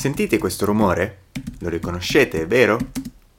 Sentite 0.00 0.38
questo 0.38 0.64
rumore? 0.64 1.24
Lo 1.58 1.68
riconoscete, 1.68 2.46
vero? 2.46 2.78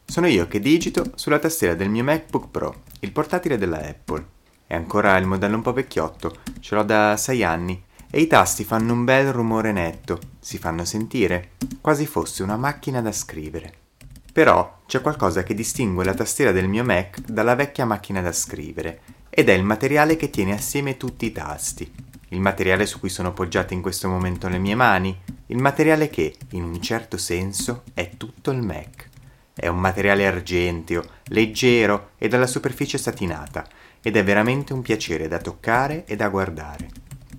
Sono 0.06 0.27
io 0.27 0.48
che 0.48 0.59
digito 0.59 1.14
sulla 1.16 1.40
tastiera 1.40 1.74
del 1.74 1.90
mio 1.90 2.03
MacBook 2.03 2.50
Pro, 2.51 2.83
il 3.00 3.11
portatile 3.11 3.58
della 3.58 3.80
Apple. 3.80 4.24
È 4.67 4.75
ancora 4.75 5.17
il 5.17 5.25
modello 5.25 5.55
un 5.55 5.63
po' 5.63 5.74
vecchiotto, 5.74 6.35
ce 6.59 6.75
l'ho 6.75 6.83
da 6.83 7.17
6 7.17 7.43
anni 7.43 7.83
e 8.11 8.21
i 8.21 8.27
tasti 8.27 8.63
fanno 8.63 8.93
un 8.93 9.05
bel 9.05 9.32
rumore 9.32 9.71
netto, 9.71 10.20
si 10.39 10.59
fanno 10.59 10.86
sentire, 10.86 11.54
quasi 11.82 12.05
fosse 12.05 12.43
una 12.43 12.57
macchina 12.57 13.02
da 13.02 13.12
scrivere. 13.12 13.73
Però 14.32 14.82
c'è 14.86 15.02
qualcosa 15.02 15.41
che 15.41 15.55
distingue 15.55 16.05
la 16.05 16.14
tastiera 16.14 16.52
del 16.52 16.68
mio 16.68 16.84
Mac 16.84 17.21
dalla 17.21 17.55
vecchia 17.55 17.86
macchina 17.86 18.21
da 18.21 18.32
scrivere, 18.32 19.02
ed 19.32 19.50
è 19.50 19.54
il 19.54 19.64
materiale 19.64 20.16
che 20.16 20.30
tiene 20.30 20.54
assieme 20.54 20.96
tutti 20.96 21.25
i 21.25 21.32
tasti. 21.32 21.91
Il 22.34 22.39
materiale 22.39 22.86
su 22.86 23.00
cui 23.00 23.09
sono 23.09 23.34
poggiate 23.34 23.73
in 23.73 23.82
questo 23.82 24.07
momento 24.07 24.48
le 24.48 24.59
mie 24.59 24.75
mani, 24.75 25.20
il 25.51 25.57
materiale 25.57 26.10
che, 26.10 26.36
in 26.51 26.64
un 26.64 26.82
certo 26.82 27.18
senso, 27.18 27.83
è 27.93 28.11
tutto 28.15 28.51
il 28.51 28.61
Mac. 28.61 29.10
È 29.54 29.68
un 29.68 29.79
materiale 29.79 30.25
argenteo, 30.25 31.04
leggero 31.25 32.12
e 32.18 32.30
dalla 32.30 32.48
superficie 32.48 32.98
satinata, 32.98 33.68
ed 34.02 34.16
è 34.16 34.24
veramente 34.24 34.72
un 34.72 34.82
piacere 34.82 35.27
da 35.27 35.40
toccare 35.40 36.05
e 36.05 36.16
da 36.16 36.30
guardare. 36.30 36.90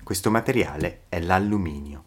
Questo 0.03 0.31
materiale 0.31 1.05
è 1.09 1.21
l'alluminio. 1.21 2.05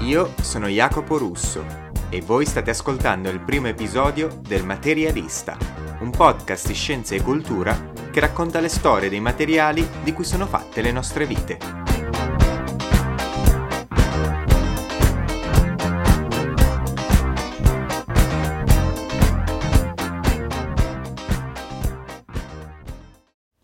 Io 0.00 0.34
sono 0.40 0.66
Jacopo 0.66 1.18
Russo 1.18 1.64
e 2.08 2.20
voi 2.20 2.46
state 2.46 2.70
ascoltando 2.70 3.30
il 3.30 3.40
primo 3.40 3.68
episodio 3.68 4.40
del 4.42 4.64
Materialista, 4.64 5.56
un 6.00 6.10
podcast 6.10 6.66
di 6.66 6.74
scienza 6.74 7.14
e 7.14 7.22
cultura 7.22 7.93
che 8.14 8.20
racconta 8.20 8.60
le 8.60 8.68
storie 8.68 9.08
dei 9.08 9.18
materiali 9.18 9.84
di 10.04 10.12
cui 10.12 10.22
sono 10.22 10.46
fatte 10.46 10.82
le 10.82 10.92
nostre 10.92 11.26
vite. 11.26 11.58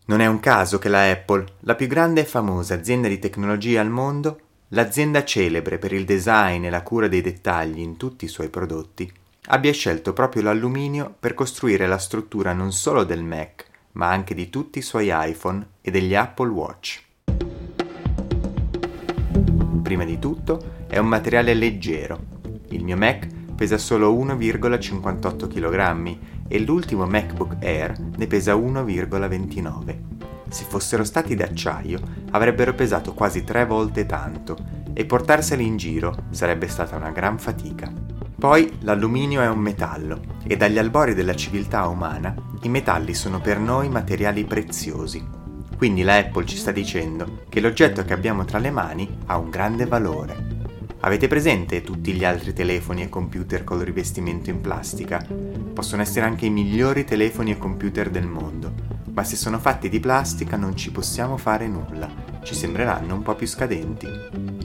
Non 0.06 0.20
è 0.20 0.26
un 0.26 0.40
caso 0.40 0.80
che 0.80 0.88
la 0.88 1.08
Apple, 1.08 1.44
la 1.60 1.76
più 1.76 1.86
grande 1.86 2.22
e 2.22 2.24
famosa 2.24 2.74
azienda 2.74 3.06
di 3.06 3.20
tecnologia 3.20 3.80
al 3.80 3.88
mondo, 3.88 4.40
l'azienda 4.70 5.22
celebre 5.22 5.78
per 5.78 5.92
il 5.92 6.04
design 6.04 6.64
e 6.64 6.70
la 6.70 6.82
cura 6.82 7.06
dei 7.06 7.20
dettagli 7.20 7.78
in 7.78 7.96
tutti 7.96 8.24
i 8.24 8.28
suoi 8.28 8.48
prodotti, 8.48 9.08
abbia 9.46 9.72
scelto 9.72 10.12
proprio 10.12 10.42
l'alluminio 10.42 11.14
per 11.20 11.34
costruire 11.34 11.86
la 11.86 11.98
struttura 11.98 12.52
non 12.52 12.72
solo 12.72 13.04
del 13.04 13.22
Mac, 13.22 13.69
ma 13.92 14.08
anche 14.08 14.34
di 14.34 14.48
tutti 14.50 14.78
i 14.78 14.82
suoi 14.82 15.08
iPhone 15.10 15.66
e 15.80 15.90
degli 15.90 16.14
Apple 16.14 16.48
Watch. 16.48 17.02
Prima 19.82 20.04
di 20.04 20.18
tutto 20.18 20.84
è 20.86 20.98
un 20.98 21.06
materiale 21.06 21.54
leggero. 21.54 22.18
Il 22.68 22.84
mio 22.84 22.96
Mac 22.96 23.26
pesa 23.54 23.76
solo 23.76 24.14
1,58 24.14 25.48
kg 25.48 26.16
e 26.48 26.58
l'ultimo 26.60 27.06
MacBook 27.06 27.56
Air 27.60 27.98
ne 28.16 28.26
pesa 28.26 28.54
1,29. 28.54 29.98
Se 30.48 30.64
fossero 30.68 31.04
stati 31.04 31.34
d'acciaio 31.34 32.00
avrebbero 32.30 32.74
pesato 32.74 33.14
quasi 33.14 33.44
tre 33.44 33.66
volte 33.66 34.06
tanto 34.06 34.56
e 34.92 35.04
portarseli 35.04 35.64
in 35.64 35.76
giro 35.76 36.24
sarebbe 36.30 36.68
stata 36.68 36.96
una 36.96 37.10
gran 37.10 37.38
fatica. 37.38 37.92
Poi 38.38 38.78
l'alluminio 38.80 39.42
è 39.42 39.48
un 39.48 39.58
metallo 39.58 40.20
e 40.50 40.56
dagli 40.56 40.78
albori 40.78 41.14
della 41.14 41.36
civiltà 41.36 41.86
umana 41.86 42.34
i 42.62 42.68
metalli 42.68 43.14
sono 43.14 43.40
per 43.40 43.60
noi 43.60 43.88
materiali 43.88 44.44
preziosi. 44.44 45.24
Quindi 45.76 46.02
la 46.02 46.16
Apple 46.16 46.44
ci 46.44 46.56
sta 46.56 46.72
dicendo 46.72 47.44
che 47.48 47.60
l'oggetto 47.60 48.04
che 48.04 48.12
abbiamo 48.12 48.44
tra 48.44 48.58
le 48.58 48.72
mani 48.72 49.18
ha 49.26 49.38
un 49.38 49.48
grande 49.48 49.86
valore. 49.86 50.58
Avete 51.02 51.28
presente 51.28 51.82
tutti 51.82 52.12
gli 52.14 52.24
altri 52.24 52.52
telefoni 52.52 53.02
e 53.02 53.08
computer 53.08 53.62
col 53.62 53.82
rivestimento 53.82 54.50
in 54.50 54.60
plastica? 54.60 55.24
Possono 55.72 56.02
essere 56.02 56.26
anche 56.26 56.46
i 56.46 56.50
migliori 56.50 57.04
telefoni 57.04 57.52
e 57.52 57.56
computer 57.56 58.10
del 58.10 58.26
mondo, 58.26 58.72
ma 59.12 59.22
se 59.22 59.36
sono 59.36 59.60
fatti 59.60 59.88
di 59.88 60.00
plastica 60.00 60.56
non 60.56 60.74
ci 60.74 60.90
possiamo 60.90 61.36
fare 61.36 61.68
nulla, 61.68 62.10
ci 62.42 62.56
sembreranno 62.56 63.14
un 63.14 63.22
po' 63.22 63.36
più 63.36 63.46
scadenti. 63.46 64.08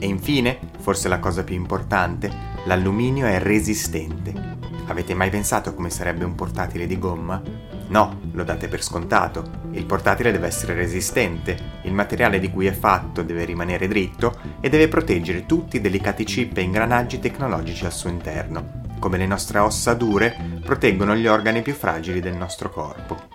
E 0.00 0.06
infine, 0.06 0.58
forse 0.80 1.06
la 1.06 1.20
cosa 1.20 1.44
più 1.44 1.54
importante, 1.54 2.28
l'alluminio 2.64 3.26
è 3.26 3.38
resistente. 3.38 4.55
Avete 4.88 5.14
mai 5.14 5.30
pensato 5.30 5.74
come 5.74 5.90
sarebbe 5.90 6.24
un 6.24 6.36
portatile 6.36 6.86
di 6.86 6.98
gomma? 6.98 7.42
No, 7.88 8.20
lo 8.32 8.44
date 8.44 8.68
per 8.68 8.84
scontato. 8.84 9.64
Il 9.72 9.84
portatile 9.84 10.30
deve 10.30 10.46
essere 10.46 10.74
resistente, 10.74 11.80
il 11.82 11.92
materiale 11.92 12.38
di 12.38 12.50
cui 12.50 12.66
è 12.66 12.72
fatto 12.72 13.22
deve 13.22 13.44
rimanere 13.44 13.88
dritto 13.88 14.38
e 14.60 14.68
deve 14.68 14.86
proteggere 14.88 15.44
tutti 15.44 15.76
i 15.76 15.80
delicati 15.80 16.22
chip 16.24 16.56
e 16.56 16.62
ingranaggi 16.62 17.18
tecnologici 17.18 17.84
al 17.84 17.92
suo 17.92 18.10
interno, 18.10 18.82
come 19.00 19.18
le 19.18 19.26
nostre 19.26 19.58
ossa 19.58 19.94
dure 19.94 20.60
proteggono 20.64 21.16
gli 21.16 21.26
organi 21.26 21.62
più 21.62 21.74
fragili 21.74 22.20
del 22.20 22.36
nostro 22.36 22.70
corpo. 22.70 23.34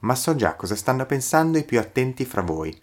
Ma 0.00 0.14
so 0.14 0.36
già 0.36 0.54
cosa 0.54 0.76
stanno 0.76 1.04
pensando 1.04 1.58
i 1.58 1.64
più 1.64 1.80
attenti 1.80 2.24
fra 2.24 2.42
voi. 2.42 2.76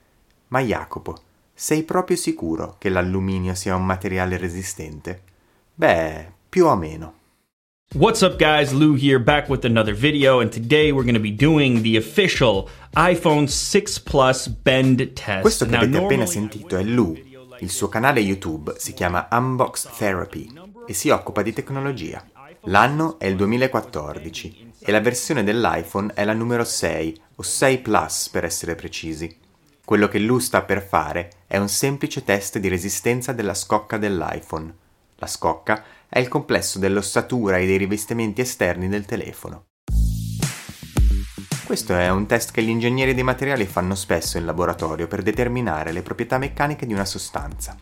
Ma 0.50 0.60
Jacopo, 0.60 1.18
sei 1.54 1.84
proprio 1.84 2.18
sicuro 2.18 2.76
che 2.80 2.90
l'alluminio 2.90 3.54
sia 3.54 3.76
un 3.76 3.86
materiale 3.86 4.38
resistente? 4.38 5.30
Beh, 5.74 6.34
più 6.50 6.66
o 6.66 6.76
meno. 6.76 7.14
What's 7.96 8.22
up, 8.22 8.38
guys? 8.38 8.72
Lou 8.74 8.94
here, 8.94 9.20
back 9.20 9.50
with 9.50 9.66
another 9.66 9.96
video, 9.96 10.40
and 10.40 10.52
today 10.52 10.92
we're 10.92 11.04
going 11.04 11.16
to 11.16 11.20
be 11.20 11.34
doing 11.34 11.82
the 11.82 11.98
official 11.98 12.70
iPhone 12.96 13.48
6 13.48 14.00
Plus 14.02 14.48
bend 14.48 15.14
test. 15.14 15.42
Questo 15.42 15.66
che 15.66 15.76
avete 15.78 15.98
appena 15.98 16.26
sentito 16.26 16.76
è 16.76 16.84
Lou. 16.84 17.18
Il 17.60 17.70
suo 17.70 17.88
canale 17.88 18.20
YouTube 18.20 18.74
si 18.78 18.94
chiama 18.94 19.28
Unbox 19.32 19.90
Therapy 19.98 20.52
e 20.86 20.94
si 20.94 21.10
occupa 21.10 21.42
di 21.42 21.54
tecnologia. 21.54 22.24
L'anno 22.66 23.18
è 23.18 23.28
il 23.28 23.38
2014 23.38 24.74
e 24.78 24.92
la 24.92 25.00
versione 25.00 25.44
dell'iPhone 25.44 26.12
è 26.14 26.26
la 26.26 26.34
numero 26.34 26.66
6 26.66 27.22
o 27.36 27.42
6 27.42 27.78
Plus 27.80 28.30
per 28.30 28.44
essere 28.44 28.76
precisi. 28.76 29.36
Quello 29.86 30.08
che 30.08 30.20
Lou 30.20 30.38
sta 30.40 30.64
per 30.64 30.86
fare 30.86 31.30
è 31.48 31.58
un 31.58 31.70
semplice 31.70 32.24
test 32.24 32.60
di 32.60 32.68
resistenza 32.68 33.32
della 33.32 33.54
scocca 33.54 33.98
dell'iPhone. 33.98 34.81
La 35.22 35.28
scocca 35.28 35.84
è 36.10 36.18
il 36.18 36.28
complesso 36.28 36.80
dell'ossatura 36.80 37.58
e 37.58 37.68
dei 37.68 37.78
rivestimenti 37.78 38.42
esterni 38.42 38.90
del 38.90 39.06
telefono. 39.06 39.68
Questo 41.64 41.96
è 41.96 42.10
un 42.10 42.26
test 42.26 42.50
che 42.50 42.64
gli 42.64 42.70
ingegneri 42.70 43.14
dei 43.14 43.22
materiali 43.22 43.68
fanno 43.68 43.94
spesso 43.94 44.40
in 44.40 44.46
laboratorio 44.46 45.06
per 45.06 45.22
determinare 45.22 45.92
le 45.92 46.02
proprietà 46.02 46.40
meccaniche 46.40 46.88
di 46.88 46.94
una 46.94 47.06
sostanza. 47.06 47.78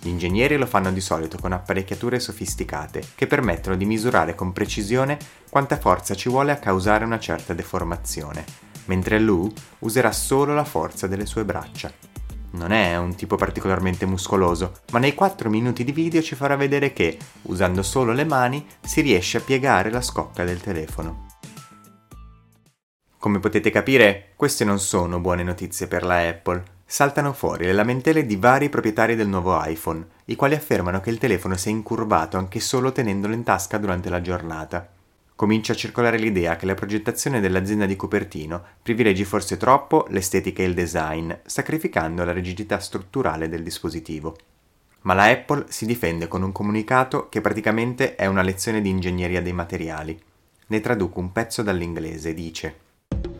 Gli 0.00 0.08
ingegneri 0.08 0.56
lo 0.56 0.66
fanno 0.66 0.90
di 0.90 1.00
solito 1.00 1.38
con 1.38 1.52
apparecchiature 1.52 2.18
sofisticate 2.18 3.04
che 3.14 3.28
permettono 3.28 3.76
di 3.76 3.84
misurare 3.84 4.34
con 4.34 4.52
precisione 4.52 5.16
quanta 5.48 5.78
forza 5.78 6.16
ci 6.16 6.28
vuole 6.28 6.50
a 6.50 6.58
causare 6.58 7.04
una 7.04 7.20
certa 7.20 7.54
deformazione, 7.54 8.44
mentre 8.86 9.20
Lou 9.20 9.48
userà 9.78 10.10
solo 10.10 10.54
la 10.54 10.64
forza 10.64 11.06
delle 11.06 11.26
sue 11.26 11.44
braccia. 11.44 12.09
Non 12.52 12.72
è 12.72 12.96
un 12.96 13.14
tipo 13.14 13.36
particolarmente 13.36 14.06
muscoloso, 14.06 14.80
ma 14.90 14.98
nei 14.98 15.14
4 15.14 15.48
minuti 15.48 15.84
di 15.84 15.92
video 15.92 16.20
ci 16.20 16.34
farà 16.34 16.56
vedere 16.56 16.92
che, 16.92 17.16
usando 17.42 17.82
solo 17.82 18.12
le 18.12 18.24
mani, 18.24 18.66
si 18.80 19.00
riesce 19.00 19.38
a 19.38 19.40
piegare 19.40 19.90
la 19.90 20.00
scocca 20.00 20.42
del 20.44 20.60
telefono. 20.60 21.26
Come 23.18 23.38
potete 23.38 23.70
capire, 23.70 24.32
queste 24.34 24.64
non 24.64 24.80
sono 24.80 25.20
buone 25.20 25.42
notizie 25.42 25.86
per 25.86 26.04
la 26.04 26.26
Apple. 26.26 26.62
Saltano 26.84 27.32
fuori 27.32 27.66
le 27.66 27.72
lamentele 27.72 28.26
di 28.26 28.34
vari 28.34 28.68
proprietari 28.68 29.14
del 29.14 29.28
nuovo 29.28 29.60
iPhone, 29.62 30.04
i 30.24 30.34
quali 30.34 30.54
affermano 30.54 31.00
che 31.00 31.10
il 31.10 31.18
telefono 31.18 31.56
si 31.56 31.68
è 31.68 31.70
incurvato 31.70 32.36
anche 32.36 32.58
solo 32.58 32.90
tenendolo 32.90 33.34
in 33.34 33.44
tasca 33.44 33.78
durante 33.78 34.08
la 34.08 34.20
giornata 34.20 34.98
comincia 35.40 35.72
a 35.72 35.76
circolare 35.76 36.18
l'idea 36.18 36.56
che 36.56 36.66
la 36.66 36.74
progettazione 36.74 37.40
dell'azienda 37.40 37.86
di 37.86 37.96
Cupertino 37.96 38.62
privilegi 38.82 39.24
forse 39.24 39.56
troppo 39.56 40.04
l'estetica 40.10 40.62
e 40.62 40.66
il 40.66 40.74
design, 40.74 41.32
sacrificando 41.46 42.24
la 42.24 42.32
rigidità 42.32 42.78
strutturale 42.78 43.48
del 43.48 43.62
dispositivo. 43.62 44.36
Ma 45.00 45.14
la 45.14 45.30
Apple 45.30 45.64
si 45.68 45.86
difende 45.86 46.28
con 46.28 46.42
un 46.42 46.52
comunicato 46.52 47.30
che 47.30 47.40
praticamente 47.40 48.16
è 48.16 48.26
una 48.26 48.42
lezione 48.42 48.82
di 48.82 48.90
ingegneria 48.90 49.40
dei 49.40 49.54
materiali. 49.54 50.20
Ne 50.66 50.80
traduco 50.80 51.20
un 51.20 51.32
pezzo 51.32 51.62
dall'inglese, 51.62 52.34
dice 52.34 52.74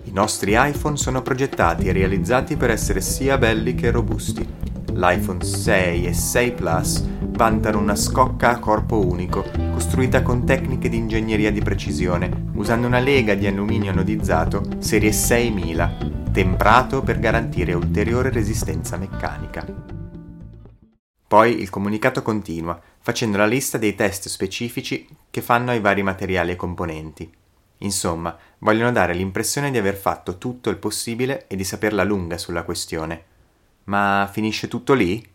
I 0.05 0.11
nostri 0.11 0.55
iPhone 0.57 0.97
sono 0.97 1.21
progettati 1.21 1.87
e 1.87 1.93
realizzati 1.93 2.57
per 2.57 2.71
essere 2.71 3.03
sia 3.03 3.37
belli 3.37 3.75
che 3.75 3.91
robusti. 3.91 4.49
L'iPhone 4.95 5.45
6 5.45 6.07
e 6.07 6.13
6 6.13 6.53
Plus 6.53 7.05
vantano 7.21 7.79
una 7.79 7.97
scocca 7.97 8.51
a 8.51 8.59
corpo 8.59 9.05
unico, 9.05 9.45
costruita 9.73 10.23
con 10.23 10.45
tecniche 10.45 10.89
di 10.89 10.97
ingegneria 10.97 11.51
di 11.51 11.63
precisione, 11.63 12.51
usando 12.55 12.87
una 12.87 12.99
lega 12.99 13.35
di 13.35 13.47
alluminio 13.47 13.91
anodizzato 13.91 14.63
serie 14.79 15.13
6000, 15.13 15.97
temprato 16.33 17.03
per 17.03 17.19
garantire 17.19 17.73
ulteriore 17.73 18.31
resistenza 18.31 18.97
meccanica. 18.97 19.65
Poi 21.27 21.61
il 21.61 21.71
comunicato 21.71 22.23
continua, 22.23 22.81
facendo 22.99 23.37
la 23.37 23.47
lista 23.47 23.79
dei 23.79 23.95
test 23.95 24.29
specifici 24.29 25.09
che 25.31 25.41
fanno 25.41 25.71
ai 25.71 25.81
vari 25.81 26.03
materiali 26.03 26.51
e 26.51 26.57
componenti. 26.57 27.33
Insomma, 27.79 28.37
vogliono 28.59 28.93
dare 28.93 29.15
l'impressione 29.15 29.71
di 29.71 29.79
aver 29.79 29.95
fatto 29.95 30.39
tutto 30.39 30.71
il 30.71 30.77
possibile 30.77 31.47
e 31.47 31.57
di 31.57 31.65
saperla 31.65 32.03
lunga 32.03 32.37
sulla 32.37 32.65
questione. 32.65 33.30
Ma 33.85 34.29
finisce 34.33 34.69
tutto 34.69 34.95
lì? 34.95 35.27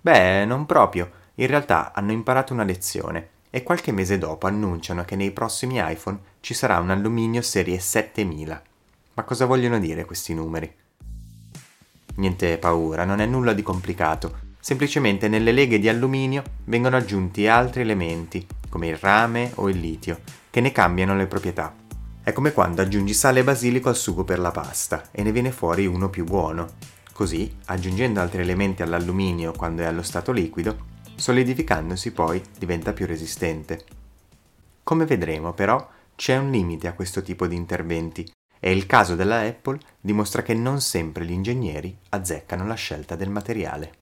Beh, 0.00 0.44
non 0.44 0.66
proprio. 0.66 1.10
In 1.36 1.46
realtà 1.46 1.92
hanno 1.94 2.12
imparato 2.12 2.52
una 2.52 2.64
lezione 2.64 3.28
e 3.50 3.62
qualche 3.62 3.92
mese 3.92 4.18
dopo 4.18 4.46
annunciano 4.46 5.04
che 5.04 5.14
nei 5.14 5.30
prossimi 5.30 5.76
iPhone 5.78 6.18
ci 6.40 6.54
sarà 6.54 6.78
un 6.78 6.90
alluminio 6.90 7.42
serie 7.42 7.78
7000. 7.78 8.62
Ma 9.14 9.22
cosa 9.24 9.44
vogliono 9.44 9.78
dire 9.78 10.04
questi 10.04 10.34
numeri? 10.34 10.74
Niente 12.16 12.58
paura, 12.58 13.04
non 13.04 13.20
è 13.20 13.26
nulla 13.26 13.52
di 13.52 13.62
complicato. 13.62 14.50
Semplicemente 14.58 15.28
nelle 15.28 15.52
leghe 15.52 15.78
di 15.78 15.88
alluminio 15.88 16.42
vengono 16.64 16.96
aggiunti 16.96 17.46
altri 17.46 17.82
elementi, 17.82 18.46
come 18.68 18.88
il 18.88 18.96
rame 18.96 19.52
o 19.56 19.68
il 19.68 19.78
litio, 19.78 20.20
che 20.50 20.60
ne 20.60 20.72
cambiano 20.72 21.16
le 21.16 21.26
proprietà. 21.26 21.74
È 22.22 22.32
come 22.32 22.52
quando 22.52 22.80
aggiungi 22.80 23.12
sale 23.12 23.40
e 23.40 23.44
basilico 23.44 23.88
al 23.88 23.96
sugo 23.96 24.24
per 24.24 24.38
la 24.38 24.50
pasta 24.50 25.08
e 25.10 25.22
ne 25.22 25.32
viene 25.32 25.50
fuori 25.50 25.86
uno 25.86 26.08
più 26.08 26.24
buono. 26.24 26.68
Così, 27.22 27.56
aggiungendo 27.66 28.18
altri 28.18 28.42
elementi 28.42 28.82
all'alluminio 28.82 29.52
quando 29.52 29.82
è 29.82 29.84
allo 29.84 30.02
stato 30.02 30.32
liquido, 30.32 30.76
solidificandosi 31.14 32.10
poi 32.10 32.42
diventa 32.58 32.92
più 32.92 33.06
resistente. 33.06 33.84
Come 34.82 35.06
vedremo 35.06 35.52
però, 35.52 35.88
c'è 36.16 36.36
un 36.36 36.50
limite 36.50 36.88
a 36.88 36.94
questo 36.94 37.22
tipo 37.22 37.46
di 37.46 37.54
interventi 37.54 38.28
e 38.58 38.72
il 38.72 38.86
caso 38.86 39.14
della 39.14 39.38
Apple 39.38 39.78
dimostra 40.00 40.42
che 40.42 40.54
non 40.54 40.80
sempre 40.80 41.24
gli 41.24 41.30
ingegneri 41.30 41.96
azzeccano 42.08 42.66
la 42.66 42.74
scelta 42.74 43.14
del 43.14 43.30
materiale. 43.30 43.98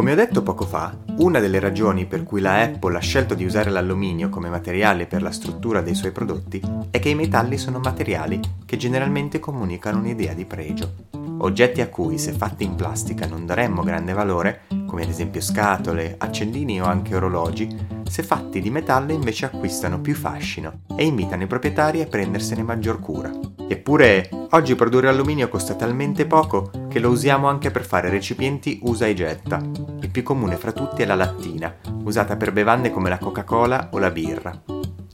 Come 0.00 0.12
ho 0.12 0.16
detto 0.16 0.42
poco 0.42 0.64
fa, 0.64 0.96
una 1.18 1.40
delle 1.40 1.60
ragioni 1.60 2.06
per 2.06 2.22
cui 2.22 2.40
la 2.40 2.62
Apple 2.62 2.96
ha 2.96 3.00
scelto 3.00 3.34
di 3.34 3.44
usare 3.44 3.68
l'alluminio 3.68 4.30
come 4.30 4.48
materiale 4.48 5.04
per 5.04 5.20
la 5.20 5.30
struttura 5.30 5.82
dei 5.82 5.94
suoi 5.94 6.10
prodotti 6.10 6.58
è 6.90 6.98
che 6.98 7.10
i 7.10 7.14
metalli 7.14 7.58
sono 7.58 7.80
materiali 7.80 8.40
che 8.64 8.78
generalmente 8.78 9.40
comunicano 9.40 9.98
un'idea 9.98 10.32
di 10.32 10.46
pregio. 10.46 10.94
Oggetti 11.40 11.82
a 11.82 11.88
cui, 11.88 12.16
se 12.16 12.32
fatti 12.32 12.64
in 12.64 12.76
plastica, 12.76 13.26
non 13.26 13.44
daremmo 13.44 13.82
grande 13.82 14.14
valore, 14.14 14.62
come 14.86 15.02
ad 15.02 15.10
esempio 15.10 15.42
scatole, 15.42 16.14
accendini 16.16 16.80
o 16.80 16.86
anche 16.86 17.14
orologi, 17.14 17.99
se 18.10 18.24
fatti 18.24 18.60
di 18.60 18.70
metallo 18.70 19.12
invece 19.12 19.46
acquistano 19.46 20.00
più 20.00 20.16
fascino 20.16 20.80
e 20.96 21.04
invitano 21.04 21.44
i 21.44 21.46
proprietari 21.46 22.00
a 22.00 22.06
prendersene 22.06 22.64
maggior 22.64 22.98
cura. 22.98 23.30
Eppure, 23.68 24.28
oggi 24.50 24.74
produrre 24.74 25.08
alluminio 25.08 25.48
costa 25.48 25.74
talmente 25.74 26.26
poco 26.26 26.72
che 26.88 26.98
lo 26.98 27.10
usiamo 27.10 27.46
anche 27.46 27.70
per 27.70 27.84
fare 27.84 28.10
recipienti 28.10 28.80
usa 28.82 29.06
e 29.06 29.14
getta. 29.14 29.60
Il 30.00 30.10
più 30.10 30.24
comune 30.24 30.56
fra 30.56 30.72
tutti 30.72 31.02
è 31.02 31.06
la 31.06 31.14
lattina, 31.14 31.72
usata 32.02 32.36
per 32.36 32.52
bevande 32.52 32.90
come 32.90 33.10
la 33.10 33.18
Coca-Cola 33.18 33.90
o 33.92 33.98
la 33.98 34.10
birra. 34.10 34.60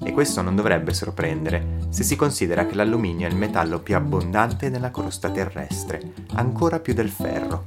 E 0.02 0.12
questo 0.12 0.40
non 0.40 0.56
dovrebbe 0.56 0.94
sorprendere 0.94 1.88
se 1.90 2.02
si 2.02 2.16
considera 2.16 2.64
che 2.64 2.76
l'alluminio 2.76 3.26
è 3.26 3.31
il 3.31 3.37
metallo 3.37 3.81
più 3.81 3.94
abbondante 3.94 4.70
nella 4.70 4.90
crosta 4.90 5.28
terrestre, 5.28 6.14
ancora 6.32 6.81
più 6.81 6.94
del 6.94 7.10
ferro. 7.10 7.64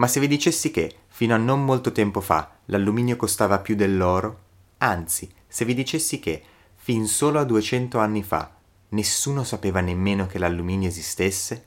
Ma 0.00 0.06
se 0.06 0.18
vi 0.18 0.28
dicessi 0.28 0.70
che, 0.70 0.94
fino 1.20 1.34
a 1.34 1.36
non 1.36 1.62
molto 1.66 1.92
tempo 1.92 2.22
fa, 2.22 2.50
l'alluminio 2.64 3.14
costava 3.16 3.58
più 3.58 3.76
dell'oro? 3.76 4.38
Anzi, 4.78 5.30
se 5.46 5.66
vi 5.66 5.74
dicessi 5.74 6.18
che, 6.18 6.42
fin 6.76 7.06
solo 7.06 7.38
a 7.38 7.44
200 7.44 7.98
anni 7.98 8.22
fa, 8.22 8.50
nessuno 8.88 9.44
sapeva 9.44 9.80
nemmeno 9.80 10.26
che 10.26 10.38
l'alluminio 10.38 10.88
esistesse? 10.88 11.66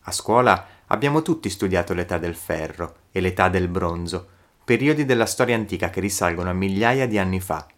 A 0.00 0.10
scuola 0.10 0.66
abbiamo 0.86 1.22
tutti 1.22 1.48
studiato 1.48 1.94
l'età 1.94 2.18
del 2.18 2.34
ferro 2.34 2.96
e 3.12 3.20
l'età 3.20 3.48
del 3.48 3.68
bronzo, 3.68 4.26
periodi 4.64 5.04
della 5.04 5.26
storia 5.26 5.54
antica 5.54 5.90
che 5.90 6.00
risalgono 6.00 6.50
a 6.50 6.54
migliaia 6.54 7.06
di 7.06 7.18
anni 7.18 7.38
fa. 7.38 7.68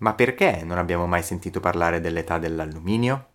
Ma 0.00 0.12
perché 0.12 0.60
non 0.62 0.76
abbiamo 0.76 1.06
mai 1.06 1.22
sentito 1.22 1.58
parlare 1.58 2.00
dell'età 2.00 2.36
dell'alluminio? 2.36 3.30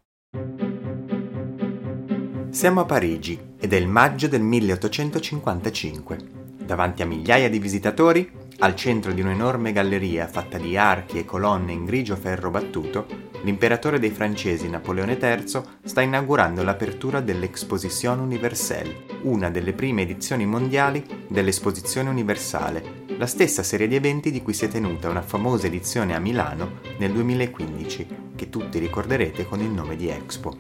Siamo 2.51 2.81
a 2.81 2.85
Parigi 2.85 3.53
ed 3.57 3.73
è 3.73 3.77
il 3.77 3.87
maggio 3.87 4.27
del 4.27 4.41
1855. 4.43 6.40
Davanti 6.71 7.01
a 7.01 7.05
migliaia 7.05 7.49
di 7.49 7.59
visitatori, 7.59 8.31
al 8.59 8.75
centro 8.75 9.11
di 9.11 9.19
un'enorme 9.19 9.73
galleria 9.73 10.25
fatta 10.25 10.57
di 10.57 10.77
archi 10.77 11.19
e 11.19 11.25
colonne 11.25 11.73
in 11.73 11.83
grigio 11.83 12.15
ferro 12.15 12.49
battuto, 12.49 13.07
l'imperatore 13.43 13.99
dei 13.99 14.09
francesi 14.09 14.69
Napoleone 14.69 15.17
III 15.21 15.61
sta 15.83 15.99
inaugurando 15.99 16.63
l'apertura 16.63 17.19
dell'Exposition 17.19 18.19
Universelle, 18.19 19.03
una 19.23 19.49
delle 19.49 19.73
prime 19.73 20.03
edizioni 20.03 20.45
mondiali 20.45 21.05
dell'Esposizione 21.27 22.07
Universale, 22.07 23.03
la 23.17 23.27
stessa 23.27 23.63
serie 23.63 23.89
di 23.89 23.95
eventi 23.95 24.31
di 24.31 24.41
cui 24.41 24.53
si 24.53 24.63
è 24.63 24.69
tenuta 24.69 25.09
una 25.09 25.21
famosa 25.21 25.67
edizione 25.67 26.15
a 26.15 26.19
Milano 26.19 26.79
nel 26.99 27.11
2015, 27.11 28.07
che 28.33 28.47
tutti 28.47 28.79
ricorderete 28.79 29.45
con 29.45 29.59
il 29.59 29.71
nome 29.71 29.97
di 29.97 30.07
Expo. 30.07 30.55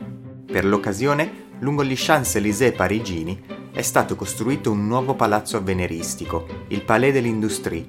Per 0.45 0.65
l'occasione, 0.65 1.47
lungo 1.59 1.85
gli 1.85 1.95
Champs-Élysées 1.95 2.75
parigini 2.75 3.60
è 3.73 3.81
stato 3.81 4.17
costruito 4.17 4.69
un 4.69 4.85
nuovo 4.85 5.15
palazzo 5.15 5.55
avveniristico, 5.55 6.65
il 6.67 6.83
Palais 6.83 7.13
de 7.13 7.21
l'Industrie, 7.21 7.87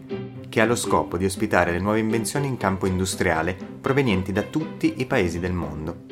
che 0.48 0.60
ha 0.60 0.64
lo 0.64 0.76
scopo 0.76 1.16
di 1.16 1.24
ospitare 1.24 1.72
le 1.72 1.80
nuove 1.80 1.98
invenzioni 1.98 2.46
in 2.46 2.56
campo 2.56 2.86
industriale 2.86 3.56
provenienti 3.80 4.30
da 4.30 4.42
tutti 4.42 4.94
i 4.98 5.06
paesi 5.06 5.40
del 5.40 5.52
mondo. 5.52 6.04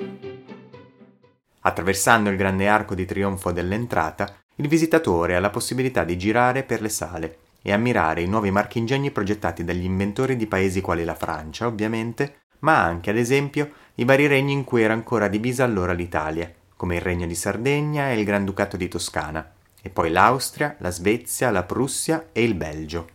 Attraversando 1.60 2.30
il 2.30 2.36
grande 2.36 2.66
arco 2.66 2.96
di 2.96 3.04
trionfo 3.04 3.52
dell'entrata, 3.52 4.34
il 4.56 4.66
visitatore 4.66 5.36
ha 5.36 5.40
la 5.40 5.50
possibilità 5.50 6.02
di 6.02 6.18
girare 6.18 6.64
per 6.64 6.80
le 6.80 6.88
sale 6.88 7.38
e 7.62 7.72
ammirare 7.72 8.22
i 8.22 8.26
nuovi 8.28 8.50
marchingegni 8.50 9.12
progettati 9.12 9.62
dagli 9.62 9.84
inventori 9.84 10.34
di 10.34 10.48
paesi 10.48 10.80
quali 10.80 11.04
la 11.04 11.14
Francia, 11.14 11.68
ovviamente, 11.68 12.46
ma 12.60 12.82
anche, 12.82 13.10
ad 13.10 13.16
esempio, 13.16 13.70
i 13.94 14.04
vari 14.04 14.26
regni 14.26 14.52
in 14.52 14.64
cui 14.64 14.82
era 14.82 14.94
ancora 14.94 15.28
divisa 15.28 15.62
allora 15.62 15.92
l'Italia, 15.92 16.52
come 16.74 16.96
il 16.96 17.02
Regno 17.02 17.26
di 17.26 17.36
Sardegna 17.36 18.10
e 18.10 18.18
il 18.18 18.24
Granducato 18.24 18.76
di 18.76 18.88
Toscana, 18.88 19.48
e 19.82 19.90
poi 19.90 20.10
l'Austria, 20.10 20.76
la 20.78 20.90
Svezia, 20.90 21.50
la 21.50 21.62
Prussia 21.62 22.28
e 22.32 22.42
il 22.42 22.54
Belgio. 22.54 23.08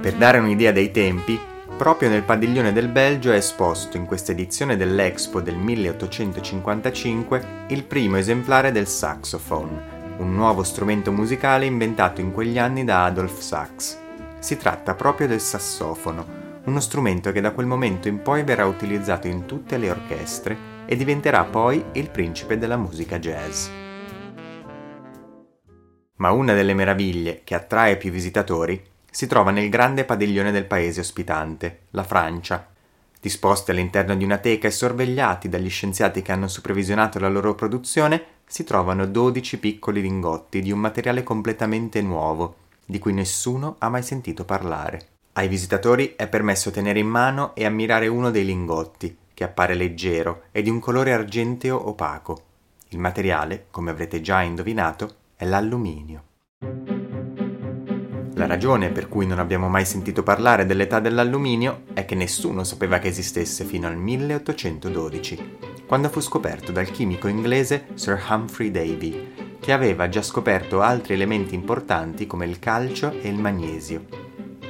Per 0.00 0.14
dare 0.16 0.38
un'idea 0.38 0.70
dei 0.70 0.90
tempi, 0.90 1.38
proprio 1.76 2.08
nel 2.08 2.22
padiglione 2.22 2.72
del 2.72 2.88
Belgio 2.88 3.32
è 3.32 3.36
esposto 3.36 3.96
in 3.96 4.04
questa 4.04 4.32
edizione 4.32 4.76
dell'Expo 4.76 5.40
del 5.40 5.56
1855 5.56 7.46
il 7.68 7.84
primo 7.84 8.16
esemplare 8.16 8.70
del 8.70 8.86
saxophone, 8.86 10.16
un 10.18 10.34
nuovo 10.34 10.62
strumento 10.62 11.10
musicale 11.10 11.66
inventato 11.66 12.20
in 12.20 12.32
quegli 12.32 12.58
anni 12.58 12.84
da 12.84 13.04
Adolf 13.04 13.40
Sax. 13.40 13.98
Si 14.38 14.56
tratta 14.56 14.94
proprio 14.94 15.26
del 15.26 15.40
sassofono, 15.40 16.42
uno 16.64 16.80
strumento 16.80 17.32
che 17.32 17.40
da 17.40 17.52
quel 17.52 17.66
momento 17.66 18.08
in 18.08 18.22
poi 18.22 18.42
verrà 18.42 18.66
utilizzato 18.66 19.26
in 19.26 19.46
tutte 19.46 19.78
le 19.78 19.90
orchestre 19.90 20.72
e 20.86 20.96
diventerà 20.96 21.44
poi 21.44 21.82
il 21.92 22.10
principe 22.10 22.58
della 22.58 22.76
musica 22.76 23.18
jazz. 23.18 23.83
Ma 26.16 26.30
una 26.30 26.54
delle 26.54 26.74
meraviglie 26.74 27.40
che 27.42 27.54
attrae 27.54 27.96
più 27.96 28.10
visitatori 28.10 28.80
si 29.10 29.26
trova 29.26 29.50
nel 29.50 29.68
grande 29.68 30.04
padiglione 30.04 30.52
del 30.52 30.64
paese 30.64 31.00
ospitante, 31.00 31.82
la 31.90 32.04
Francia. 32.04 32.68
Disposti 33.20 33.70
all'interno 33.70 34.14
di 34.14 34.22
una 34.22 34.38
teca 34.38 34.68
e 34.68 34.70
sorvegliati 34.70 35.48
dagli 35.48 35.70
scienziati 35.70 36.22
che 36.22 36.30
hanno 36.30 36.46
supervisionato 36.46 37.18
la 37.18 37.28
loro 37.28 37.54
produzione, 37.54 38.24
si 38.46 38.64
trovano 38.64 39.06
12 39.06 39.58
piccoli 39.58 40.00
lingotti 40.02 40.60
di 40.60 40.70
un 40.70 40.78
materiale 40.78 41.22
completamente 41.22 42.02
nuovo, 42.02 42.56
di 42.84 42.98
cui 42.98 43.12
nessuno 43.12 43.76
ha 43.78 43.88
mai 43.88 44.02
sentito 44.02 44.44
parlare. 44.44 45.08
Ai 45.32 45.48
visitatori 45.48 46.14
è 46.16 46.28
permesso 46.28 46.70
tenere 46.70 47.00
in 47.00 47.08
mano 47.08 47.54
e 47.56 47.64
ammirare 47.64 48.06
uno 48.06 48.30
dei 48.30 48.44
lingotti, 48.44 49.16
che 49.34 49.42
appare 49.42 49.74
leggero 49.74 50.42
e 50.52 50.62
di 50.62 50.70
un 50.70 50.78
colore 50.78 51.12
argenteo 51.12 51.88
opaco. 51.88 52.42
Il 52.90 52.98
materiale, 52.98 53.66
come 53.70 53.90
avrete 53.90 54.20
già 54.20 54.42
indovinato, 54.42 55.22
è 55.36 55.44
l'alluminio. 55.44 56.22
La 58.36 58.46
ragione 58.46 58.90
per 58.90 59.08
cui 59.08 59.26
non 59.26 59.38
abbiamo 59.38 59.68
mai 59.68 59.84
sentito 59.84 60.22
parlare 60.22 60.66
dell'età 60.66 61.00
dell'alluminio 61.00 61.84
è 61.92 62.04
che 62.04 62.14
nessuno 62.14 62.64
sapeva 62.64 62.98
che 62.98 63.08
esistesse 63.08 63.64
fino 63.64 63.86
al 63.86 63.96
1812, 63.96 65.56
quando 65.86 66.08
fu 66.08 66.20
scoperto 66.20 66.72
dal 66.72 66.90
chimico 66.90 67.28
inglese 67.28 67.86
Sir 67.94 68.20
Humphrey 68.28 68.70
Davy, 68.70 69.56
che 69.60 69.72
aveva 69.72 70.08
già 70.08 70.22
scoperto 70.22 70.82
altri 70.82 71.14
elementi 71.14 71.54
importanti 71.54 72.26
come 72.26 72.46
il 72.46 72.58
calcio 72.58 73.12
e 73.12 73.28
il 73.28 73.38
magnesio. 73.38 74.04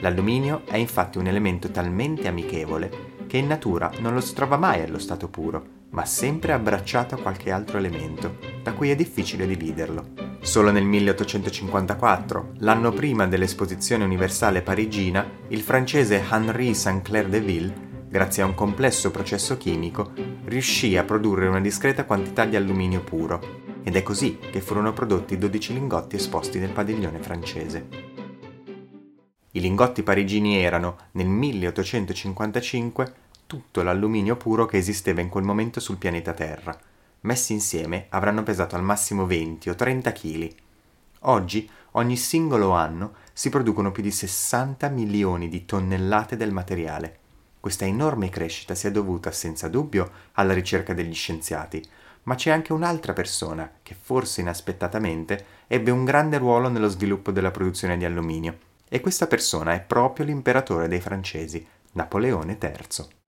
L'alluminio 0.00 0.62
è 0.66 0.76
infatti 0.76 1.18
un 1.18 1.26
elemento 1.26 1.70
talmente 1.70 2.28
amichevole 2.28 3.12
che 3.26 3.38
in 3.38 3.46
natura 3.46 3.90
non 3.98 4.14
lo 4.14 4.20
si 4.20 4.34
trova 4.34 4.56
mai 4.56 4.82
allo 4.82 4.98
stato 4.98 5.28
puro, 5.28 5.66
ma 5.90 6.04
sempre 6.04 6.52
abbracciato 6.52 7.14
a 7.14 7.18
qualche 7.18 7.50
altro 7.50 7.78
elemento, 7.78 8.36
da 8.62 8.72
cui 8.72 8.90
è 8.90 8.94
difficile 8.94 9.46
dividerlo. 9.46 10.23
Solo 10.44 10.70
nel 10.70 10.84
1854, 10.84 12.52
l'anno 12.58 12.92
prima 12.92 13.26
dell'Esposizione 13.26 14.04
Universale 14.04 14.60
Parigina, 14.60 15.26
il 15.48 15.62
francese 15.62 16.22
Henri 16.30 16.74
Saint-Clair 16.74 17.28
de 17.28 17.40
Ville, 17.40 17.74
grazie 18.10 18.42
a 18.42 18.46
un 18.46 18.54
complesso 18.54 19.10
processo 19.10 19.56
chimico, 19.56 20.12
riuscì 20.44 20.98
a 20.98 21.02
produrre 21.02 21.48
una 21.48 21.62
discreta 21.62 22.04
quantità 22.04 22.44
di 22.44 22.56
alluminio 22.56 23.02
puro, 23.02 23.62
ed 23.82 23.96
è 23.96 24.02
così 24.02 24.36
che 24.38 24.60
furono 24.60 24.92
prodotti 24.92 25.38
12 25.38 25.72
lingotti 25.72 26.16
esposti 26.16 26.58
nel 26.58 26.72
padiglione 26.72 27.20
francese. 27.20 27.88
I 29.50 29.60
lingotti 29.60 30.02
parigini 30.02 30.58
erano, 30.58 30.98
nel 31.12 31.26
1855, 31.26 33.14
tutto 33.46 33.82
l'alluminio 33.82 34.36
puro 34.36 34.66
che 34.66 34.76
esisteva 34.76 35.22
in 35.22 35.30
quel 35.30 35.44
momento 35.44 35.80
sul 35.80 35.96
pianeta 35.96 36.34
Terra. 36.34 36.78
Messi 37.24 37.54
insieme 37.54 38.06
avranno 38.10 38.42
pesato 38.42 38.76
al 38.76 38.82
massimo 38.82 39.24
20 39.24 39.70
o 39.70 39.74
30 39.74 40.12
kg. 40.12 40.54
Oggi, 41.20 41.68
ogni 41.92 42.16
singolo 42.16 42.72
anno, 42.72 43.14
si 43.32 43.48
producono 43.48 43.92
più 43.92 44.02
di 44.02 44.10
60 44.10 44.88
milioni 44.90 45.48
di 45.48 45.64
tonnellate 45.64 46.36
del 46.36 46.52
materiale. 46.52 47.18
Questa 47.60 47.86
enorme 47.86 48.28
crescita 48.28 48.74
si 48.74 48.88
è 48.88 48.90
dovuta 48.90 49.30
senza 49.30 49.68
dubbio 49.68 50.10
alla 50.32 50.52
ricerca 50.52 50.92
degli 50.92 51.14
scienziati, 51.14 51.82
ma 52.24 52.34
c'è 52.34 52.50
anche 52.50 52.74
un'altra 52.74 53.14
persona 53.14 53.70
che 53.82 53.96
forse 53.98 54.42
inaspettatamente 54.42 55.46
ebbe 55.66 55.90
un 55.90 56.04
grande 56.04 56.36
ruolo 56.36 56.68
nello 56.68 56.88
sviluppo 56.88 57.30
della 57.30 57.50
produzione 57.50 57.96
di 57.96 58.04
alluminio, 58.04 58.58
e 58.86 59.00
questa 59.00 59.26
persona 59.26 59.72
è 59.72 59.80
proprio 59.80 60.26
l'imperatore 60.26 60.88
dei 60.88 61.00
francesi, 61.00 61.66
Napoleone 61.92 62.58
III. 62.60 63.23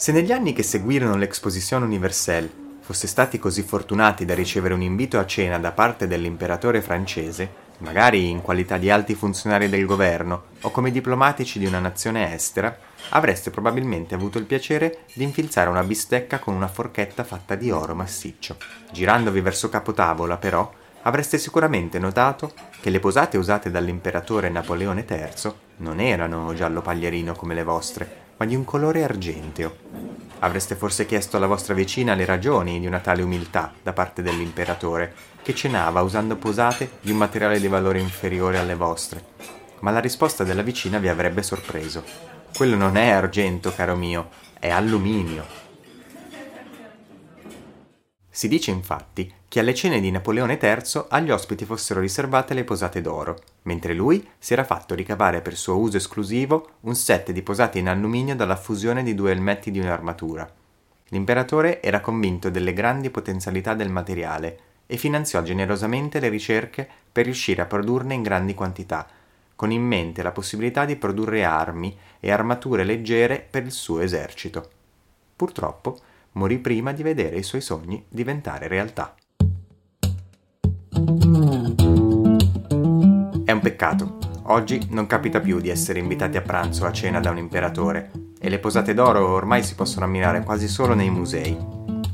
Se 0.00 0.12
negli 0.12 0.30
anni 0.30 0.52
che 0.52 0.62
seguirono 0.62 1.16
l'Exposition 1.16 1.82
Universelle 1.82 2.48
foste 2.78 3.08
stati 3.08 3.40
così 3.40 3.62
fortunati 3.62 4.24
da 4.24 4.32
ricevere 4.32 4.72
un 4.72 4.80
invito 4.80 5.18
a 5.18 5.26
cena 5.26 5.58
da 5.58 5.72
parte 5.72 6.06
dell'imperatore 6.06 6.80
francese, 6.80 7.50
magari 7.78 8.30
in 8.30 8.40
qualità 8.40 8.78
di 8.78 8.90
alti 8.90 9.16
funzionari 9.16 9.68
del 9.68 9.86
governo 9.86 10.44
o 10.60 10.70
come 10.70 10.92
diplomatici 10.92 11.58
di 11.58 11.66
una 11.66 11.80
nazione 11.80 12.32
estera, 12.32 12.78
avreste 13.08 13.50
probabilmente 13.50 14.14
avuto 14.14 14.38
il 14.38 14.44
piacere 14.44 15.00
di 15.14 15.24
infilzare 15.24 15.68
una 15.68 15.82
bistecca 15.82 16.38
con 16.38 16.54
una 16.54 16.68
forchetta 16.68 17.24
fatta 17.24 17.56
di 17.56 17.72
oro 17.72 17.96
massiccio. 17.96 18.56
Girandovi 18.92 19.40
verso 19.40 19.68
capotavola, 19.68 20.36
però, 20.36 20.72
avreste 21.02 21.38
sicuramente 21.38 21.98
notato 21.98 22.52
che 22.80 22.90
le 22.90 23.00
posate 23.00 23.36
usate 23.36 23.68
dall'imperatore 23.68 24.48
Napoleone 24.48 25.04
III 25.08 25.66
non 25.78 26.00
erano 26.00 26.54
giallo 26.54 26.80
paglierino 26.80 27.34
come 27.34 27.54
le 27.54 27.64
vostre, 27.64 28.26
ma 28.36 28.46
di 28.46 28.54
un 28.54 28.64
colore 28.64 29.02
argenteo. 29.02 29.76
Avreste 30.40 30.76
forse 30.76 31.06
chiesto 31.06 31.36
alla 31.36 31.46
vostra 31.46 31.74
vicina 31.74 32.14
le 32.14 32.24
ragioni 32.24 32.78
di 32.78 32.86
una 32.86 33.00
tale 33.00 33.22
umiltà 33.22 33.72
da 33.82 33.92
parte 33.92 34.22
dell'imperatore, 34.22 35.14
che 35.42 35.54
cenava 35.54 36.02
usando 36.02 36.36
posate 36.36 36.98
di 37.00 37.10
un 37.10 37.16
materiale 37.16 37.58
di 37.58 37.68
valore 37.68 37.98
inferiore 37.98 38.58
alle 38.58 38.76
vostre. 38.76 39.24
Ma 39.80 39.90
la 39.90 40.00
risposta 40.00 40.44
della 40.44 40.62
vicina 40.62 40.98
vi 40.98 41.08
avrebbe 41.08 41.42
sorpreso. 41.42 42.04
Quello 42.54 42.76
non 42.76 42.96
è 42.96 43.08
argento, 43.08 43.72
caro 43.74 43.96
mio, 43.96 44.30
è 44.58 44.68
alluminio. 44.70 45.44
Si 48.28 48.46
dice 48.46 48.70
infatti 48.70 49.32
che 49.48 49.60
alle 49.60 49.74
cene 49.74 49.98
di 50.00 50.10
Napoleone 50.10 50.58
III 50.60 51.04
agli 51.08 51.30
ospiti 51.30 51.64
fossero 51.64 52.00
riservate 52.00 52.52
le 52.52 52.64
posate 52.64 53.00
d'oro, 53.00 53.38
mentre 53.62 53.94
lui 53.94 54.26
si 54.38 54.52
era 54.52 54.62
fatto 54.62 54.94
ricavare 54.94 55.40
per 55.40 55.56
suo 55.56 55.78
uso 55.78 55.96
esclusivo 55.96 56.72
un 56.80 56.94
set 56.94 57.32
di 57.32 57.40
posate 57.42 57.78
in 57.78 57.88
alluminio 57.88 58.36
dalla 58.36 58.56
fusione 58.56 59.02
di 59.02 59.14
due 59.14 59.32
elmetti 59.32 59.70
di 59.70 59.78
un'armatura. 59.80 60.46
L'imperatore 61.08 61.80
era 61.80 62.00
convinto 62.00 62.50
delle 62.50 62.74
grandi 62.74 63.08
potenzialità 63.08 63.72
del 63.72 63.90
materiale 63.90 64.58
e 64.86 64.98
finanziò 64.98 65.42
generosamente 65.42 66.20
le 66.20 66.28
ricerche 66.28 66.86
per 67.10 67.24
riuscire 67.24 67.62
a 67.62 67.66
produrne 67.66 68.12
in 68.12 68.22
grandi 68.22 68.52
quantità, 68.52 69.08
con 69.56 69.70
in 69.70 69.82
mente 69.82 70.22
la 70.22 70.32
possibilità 70.32 70.84
di 70.84 70.96
produrre 70.96 71.44
armi 71.44 71.96
e 72.20 72.30
armature 72.30 72.84
leggere 72.84 73.46
per 73.50 73.64
il 73.64 73.72
suo 73.72 74.00
esercito. 74.00 74.68
Purtroppo, 75.34 75.98
morì 76.32 76.58
prima 76.58 76.92
di 76.92 77.02
vedere 77.02 77.36
i 77.36 77.42
suoi 77.42 77.62
sogni 77.62 78.04
diventare 78.08 78.68
realtà. 78.68 79.14
Peccato. 83.68 84.16
Oggi 84.44 84.86
non 84.90 85.06
capita 85.06 85.40
più 85.40 85.60
di 85.60 85.68
essere 85.68 85.98
invitati 85.98 86.38
a 86.38 86.42
pranzo 86.42 86.84
o 86.84 86.86
a 86.86 86.92
cena 86.92 87.20
da 87.20 87.30
un 87.30 87.36
imperatore 87.36 88.10
e 88.38 88.48
le 88.48 88.58
posate 88.58 88.94
d'oro 88.94 89.28
ormai 89.28 89.62
si 89.62 89.74
possono 89.74 90.06
ammirare 90.06 90.42
quasi 90.42 90.68
solo 90.68 90.94
nei 90.94 91.10
musei. 91.10 91.56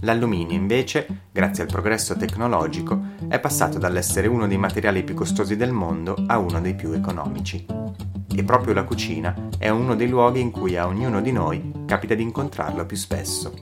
L'alluminio 0.00 0.56
invece, 0.56 1.06
grazie 1.30 1.62
al 1.62 1.68
progresso 1.68 2.16
tecnologico, 2.16 3.00
è 3.28 3.38
passato 3.38 3.78
dall'essere 3.78 4.26
uno 4.26 4.49
dei 4.49 4.58
materiali 4.58 5.04
più 5.04 5.14
costosi 5.14 5.56
del 5.56 5.70
mondo 5.70 6.16
a 6.26 6.38
uno 6.38 6.61
dei 6.61 6.75
più 6.75 6.92
economici. 6.92 7.64
E 8.37 8.42
proprio 8.42 8.75
la 8.75 8.82
cucina 8.82 9.32
è 9.56 9.68
uno 9.68 9.94
dei 9.94 10.08
luoghi 10.08 10.40
in 10.40 10.50
cui 10.50 10.76
a 10.76 10.88
ognuno 10.88 11.20
di 11.20 11.30
noi 11.30 11.84
capita 11.87 12.14
di 12.14 12.23
incontrarlo 12.23 12.84
più 12.84 12.96
spesso. 12.96 13.54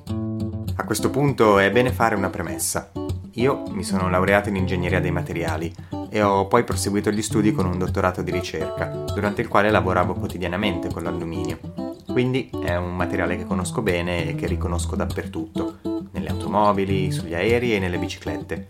A 0.76 0.84
questo 0.84 1.10
punto 1.10 1.58
è 1.58 1.70
bene 1.70 1.92
fare 1.92 2.14
una 2.14 2.30
premessa. 2.30 2.90
Io 3.32 3.64
mi 3.70 3.84
sono 3.84 4.08
laureato 4.08 4.48
in 4.48 4.56
ingegneria 4.56 5.00
dei 5.00 5.10
materiali 5.10 5.72
e 6.12 6.22
ho 6.22 6.46
poi 6.46 6.62
proseguito 6.62 7.10
gli 7.10 7.22
studi 7.22 7.52
con 7.52 7.64
un 7.64 7.78
dottorato 7.78 8.20
di 8.20 8.30
ricerca, 8.30 8.86
durante 9.14 9.40
il 9.40 9.48
quale 9.48 9.70
lavoravo 9.70 10.12
quotidianamente 10.12 10.88
con 10.92 11.02
l'alluminio. 11.02 11.58
Quindi 12.06 12.50
è 12.62 12.76
un 12.76 12.94
materiale 12.94 13.38
che 13.38 13.46
conosco 13.46 13.80
bene 13.80 14.28
e 14.28 14.34
che 14.34 14.46
riconosco 14.46 14.94
dappertutto, 14.94 15.78
nelle 16.12 16.28
automobili, 16.28 17.10
sugli 17.10 17.32
aerei 17.32 17.76
e 17.76 17.78
nelle 17.78 17.98
biciclette. 17.98 18.66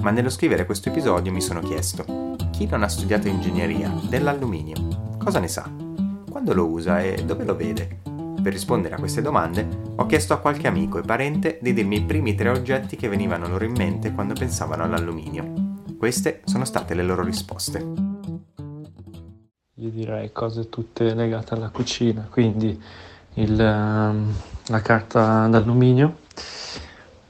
Ma 0.00 0.10
nello 0.10 0.30
scrivere 0.30 0.64
questo 0.64 0.88
episodio 0.88 1.30
mi 1.30 1.42
sono 1.42 1.60
chiesto, 1.60 2.36
chi 2.50 2.64
non 2.64 2.82
ha 2.82 2.88
studiato 2.88 3.28
ingegneria 3.28 3.92
dell'alluminio, 4.08 5.16
cosa 5.22 5.38
ne 5.38 5.48
sa? 5.48 5.70
Quando 6.30 6.54
lo 6.54 6.64
usa 6.64 7.02
e 7.02 7.22
dove 7.26 7.44
lo 7.44 7.54
vede? 7.54 7.98
Per 8.42 8.52
rispondere 8.52 8.94
a 8.94 8.98
queste 8.98 9.20
domande 9.20 9.68
ho 9.96 10.06
chiesto 10.06 10.32
a 10.32 10.38
qualche 10.38 10.66
amico 10.66 10.96
e 10.96 11.02
parente 11.02 11.58
di 11.60 11.74
dirmi 11.74 11.96
i 11.96 12.04
primi 12.04 12.34
tre 12.34 12.48
oggetti 12.48 12.96
che 12.96 13.10
venivano 13.10 13.48
loro 13.48 13.64
in 13.64 13.72
mente 13.72 14.12
quando 14.12 14.32
pensavano 14.32 14.84
all'alluminio. 14.84 15.59
Queste 16.00 16.40
sono 16.46 16.64
state 16.64 16.94
le 16.94 17.02
loro 17.02 17.22
risposte. 17.22 17.78
Io 19.74 19.90
direi 19.90 20.32
cose 20.32 20.70
tutte 20.70 21.12
legate 21.12 21.52
alla 21.52 21.68
cucina, 21.68 22.26
quindi 22.30 22.82
il, 23.34 23.60
ehm, 23.60 24.34
la 24.68 24.80
carta 24.80 25.46
d'alluminio, 25.48 26.20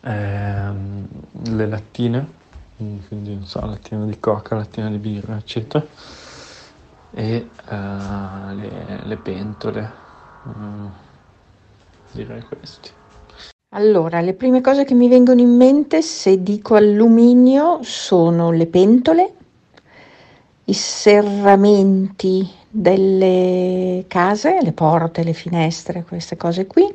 ehm, 0.02 1.08
le 1.48 1.66
lattine, 1.66 2.30
quindi 3.08 3.34
non 3.34 3.46
so, 3.46 3.58
lattina 3.66 4.04
di 4.04 4.20
coca, 4.20 4.54
lattina 4.54 4.88
di 4.88 4.98
birra, 4.98 5.36
eccetera, 5.36 5.84
e 7.10 7.48
uh, 7.70 8.54
le, 8.54 9.00
le 9.02 9.16
pentole. 9.16 9.92
Mm, 10.46 10.86
direi 12.12 12.42
questi. 12.42 12.98
Allora, 13.72 14.20
le 14.20 14.34
prime 14.34 14.60
cose 14.60 14.84
che 14.84 14.94
mi 14.94 15.08
vengono 15.08 15.40
in 15.40 15.54
mente 15.54 16.02
se 16.02 16.42
dico 16.42 16.74
alluminio 16.74 17.84
sono 17.84 18.50
le 18.50 18.66
pentole, 18.66 19.34
i 20.64 20.72
serramenti 20.74 22.50
delle 22.68 24.06
case, 24.08 24.58
le 24.60 24.72
porte, 24.72 25.22
le 25.22 25.34
finestre, 25.34 26.02
queste 26.02 26.36
cose 26.36 26.66
qui, 26.66 26.92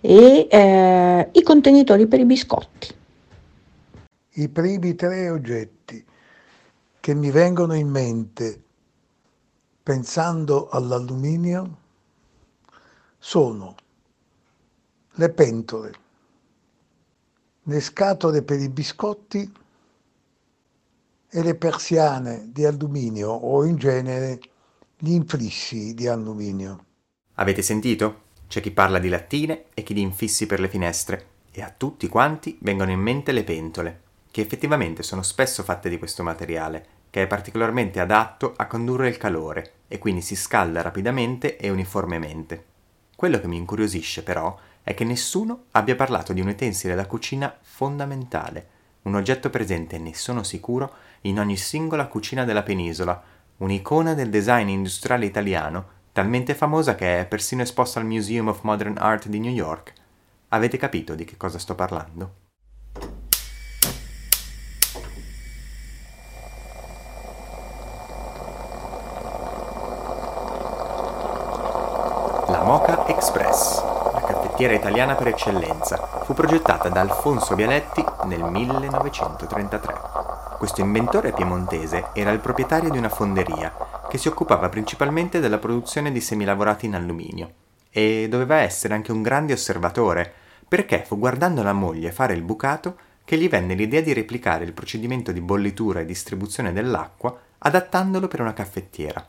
e 0.00 0.46
eh, 0.50 1.28
i 1.30 1.42
contenitori 1.42 2.06
per 2.06 2.20
i 2.20 2.24
biscotti. 2.24 2.94
I 4.36 4.48
primi 4.48 4.94
tre 4.94 5.28
oggetti 5.28 6.02
che 7.00 7.14
mi 7.14 7.30
vengono 7.30 7.74
in 7.74 7.88
mente 7.88 8.62
pensando 9.82 10.70
all'alluminio 10.70 11.76
sono 13.18 13.74
le 15.14 15.28
pentole, 15.28 15.92
le 17.64 17.80
scatole 17.80 18.42
per 18.42 18.58
i 18.60 18.70
biscotti 18.70 19.52
e 21.28 21.42
le 21.42 21.54
persiane 21.54 22.48
di 22.50 22.64
alluminio 22.64 23.30
o 23.30 23.64
in 23.64 23.76
genere 23.76 24.40
gli 24.96 25.12
infissi 25.12 25.92
di 25.94 26.06
alluminio. 26.06 26.84
Avete 27.34 27.60
sentito? 27.60 28.30
C'è 28.48 28.60
chi 28.60 28.70
parla 28.70 28.98
di 28.98 29.08
lattine 29.08 29.64
e 29.74 29.82
chi 29.82 29.94
di 29.94 30.00
infissi 30.00 30.46
per 30.46 30.60
le 30.60 30.68
finestre 30.68 31.26
e 31.50 31.62
a 31.62 31.72
tutti 31.74 32.08
quanti 32.08 32.58
vengono 32.60 32.90
in 32.90 33.00
mente 33.00 33.32
le 33.32 33.44
pentole, 33.44 34.00
che 34.30 34.40
effettivamente 34.40 35.02
sono 35.02 35.22
spesso 35.22 35.62
fatte 35.62 35.90
di 35.90 35.98
questo 35.98 36.22
materiale, 36.22 36.86
che 37.10 37.22
è 37.22 37.26
particolarmente 37.26 38.00
adatto 38.00 38.54
a 38.56 38.66
condurre 38.66 39.08
il 39.08 39.18
calore 39.18 39.72
e 39.88 39.98
quindi 39.98 40.22
si 40.22 40.36
scalda 40.36 40.80
rapidamente 40.80 41.58
e 41.58 41.68
uniformemente. 41.68 42.64
Quello 43.14 43.38
che 43.38 43.46
mi 43.46 43.56
incuriosisce 43.58 44.22
però 44.22 44.58
è 44.82 44.94
che 44.94 45.04
nessuno 45.04 45.64
abbia 45.72 45.94
parlato 45.94 46.32
di 46.32 46.40
un 46.40 46.48
utensile 46.48 46.94
da 46.94 47.06
cucina 47.06 47.54
fondamentale, 47.60 48.68
un 49.02 49.14
oggetto 49.14 49.50
presente, 49.50 49.98
ne 49.98 50.14
sono 50.14 50.42
sicuro, 50.42 50.92
in 51.22 51.38
ogni 51.38 51.56
singola 51.56 52.06
cucina 52.06 52.44
della 52.44 52.62
penisola, 52.62 53.20
un'icona 53.58 54.14
del 54.14 54.30
design 54.30 54.68
industriale 54.68 55.26
italiano, 55.26 56.00
talmente 56.12 56.54
famosa 56.54 56.94
che 56.94 57.20
è 57.20 57.26
persino 57.26 57.62
esposta 57.62 57.98
al 57.98 58.06
Museum 58.06 58.48
of 58.48 58.62
Modern 58.62 58.96
Art 58.98 59.28
di 59.28 59.40
New 59.40 59.52
York. 59.52 59.92
Avete 60.48 60.76
capito 60.76 61.14
di 61.14 61.24
che 61.24 61.36
cosa 61.36 61.58
sto 61.58 61.74
parlando? 61.74 62.40
La 72.48 72.62
Mocha 72.64 73.06
Express, 73.06 73.81
caffettiera 74.62 74.74
italiana 74.74 75.14
per 75.14 75.26
eccellenza, 75.28 75.96
fu 76.24 76.34
progettata 76.34 76.88
da 76.88 77.00
Alfonso 77.00 77.56
Vialetti 77.56 78.04
nel 78.26 78.42
1933. 78.44 79.94
Questo 80.58 80.80
inventore 80.80 81.32
piemontese 81.32 82.10
era 82.12 82.30
il 82.30 82.38
proprietario 82.38 82.90
di 82.90 82.98
una 82.98 83.08
fonderia 83.08 83.74
che 84.08 84.18
si 84.18 84.28
occupava 84.28 84.68
principalmente 84.68 85.40
della 85.40 85.58
produzione 85.58 86.12
di 86.12 86.20
semilavorati 86.20 86.86
in 86.86 86.94
alluminio 86.94 87.52
e 87.90 88.28
doveva 88.28 88.56
essere 88.56 88.94
anche 88.94 89.10
un 89.10 89.22
grande 89.22 89.52
osservatore, 89.52 90.32
perché 90.68 91.02
fu 91.04 91.18
guardando 91.18 91.62
la 91.62 91.72
moglie 91.72 92.12
fare 92.12 92.34
il 92.34 92.42
bucato 92.42 92.96
che 93.24 93.36
gli 93.36 93.48
venne 93.48 93.74
l'idea 93.74 94.00
di 94.00 94.12
replicare 94.12 94.64
il 94.64 94.72
procedimento 94.72 95.32
di 95.32 95.40
bollitura 95.40 96.00
e 96.00 96.04
distribuzione 96.04 96.72
dell'acqua 96.72 97.36
adattandolo 97.58 98.28
per 98.28 98.40
una 98.40 98.52
caffettiera. 98.52 99.26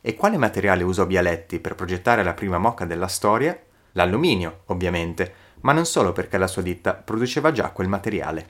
E 0.00 0.14
quale 0.14 0.36
materiale 0.36 0.82
usò 0.82 1.06
Bialetti 1.06 1.60
per 1.60 1.74
progettare 1.76 2.24
la 2.24 2.34
prima 2.34 2.58
mocca 2.58 2.84
della 2.84 3.08
storia? 3.08 3.56
L'alluminio, 3.96 4.60
ovviamente, 4.66 5.34
ma 5.62 5.72
non 5.72 5.86
solo 5.86 6.12
perché 6.12 6.36
la 6.38 6.46
sua 6.46 6.62
ditta 6.62 6.92
produceva 6.94 7.50
già 7.50 7.70
quel 7.70 7.88
materiale. 7.88 8.46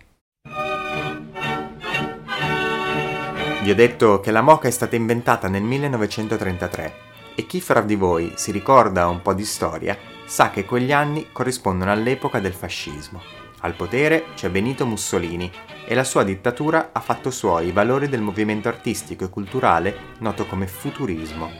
Vi 3.63 3.71
ho 3.71 3.75
detto 3.75 4.21
che 4.21 4.31
la 4.31 4.43
moca 4.43 4.69
è 4.69 4.71
stata 4.71 4.97
inventata 4.97 5.49
nel 5.49 5.63
1933 5.63 6.95
e 7.35 7.47
chi 7.47 7.61
fra 7.61 7.81
di 7.81 7.95
voi 7.95 8.33
si 8.37 8.51
ricorda 8.51 9.09
un 9.09 9.23
po' 9.23 9.35
di 9.35 9.45
storia 9.45 9.97
sa 10.25 10.51
che 10.51 10.65
quegli 10.65 10.93
anni 10.93 11.29
corrispondono 11.33 11.91
all'epoca 11.91 12.41
del 12.41 12.53
fascismo. 12.53 13.21
Al 13.61 13.75
potere 13.75 14.27
c'è 14.35 14.51
Benito 14.51 14.85
Mussolini 14.85 15.51
e 15.87 15.95
la 15.95 16.05
sua 16.05 16.25
dittatura 16.25 16.91
ha 16.93 17.01
fatto 17.01 17.31
suoi 17.31 17.69
i 17.69 17.73
valori 17.73 18.09
del 18.09 18.21
movimento 18.21 18.69
artistico 18.69 19.25
e 19.25 19.31
culturale 19.31 19.97
noto 20.19 20.47
come 20.47 20.67
futurismo. 20.67 21.51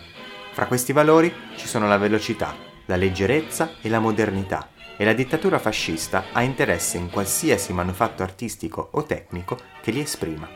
Fra 0.53 0.67
questi 0.67 0.93
valori 0.93 1.33
ci 1.57 1.67
sono 1.67 1.89
la 1.89 1.99
velocità, 1.99 2.55
la 2.87 2.97
leggerezza 2.97 3.75
e 3.81 3.89
la 3.89 3.99
modernità 3.99 4.69
e 4.97 5.05
la 5.05 5.13
dittatura 5.13 5.59
fascista 5.59 6.27
ha 6.33 6.43
interesse 6.43 6.97
in 6.97 7.11
qualsiasi 7.11 7.73
manufatto 7.73 8.23
artistico 8.23 8.89
o 8.93 9.05
tecnico 9.05 9.59
che 9.83 9.91
li 9.91 10.01
esprima. 10.01 10.49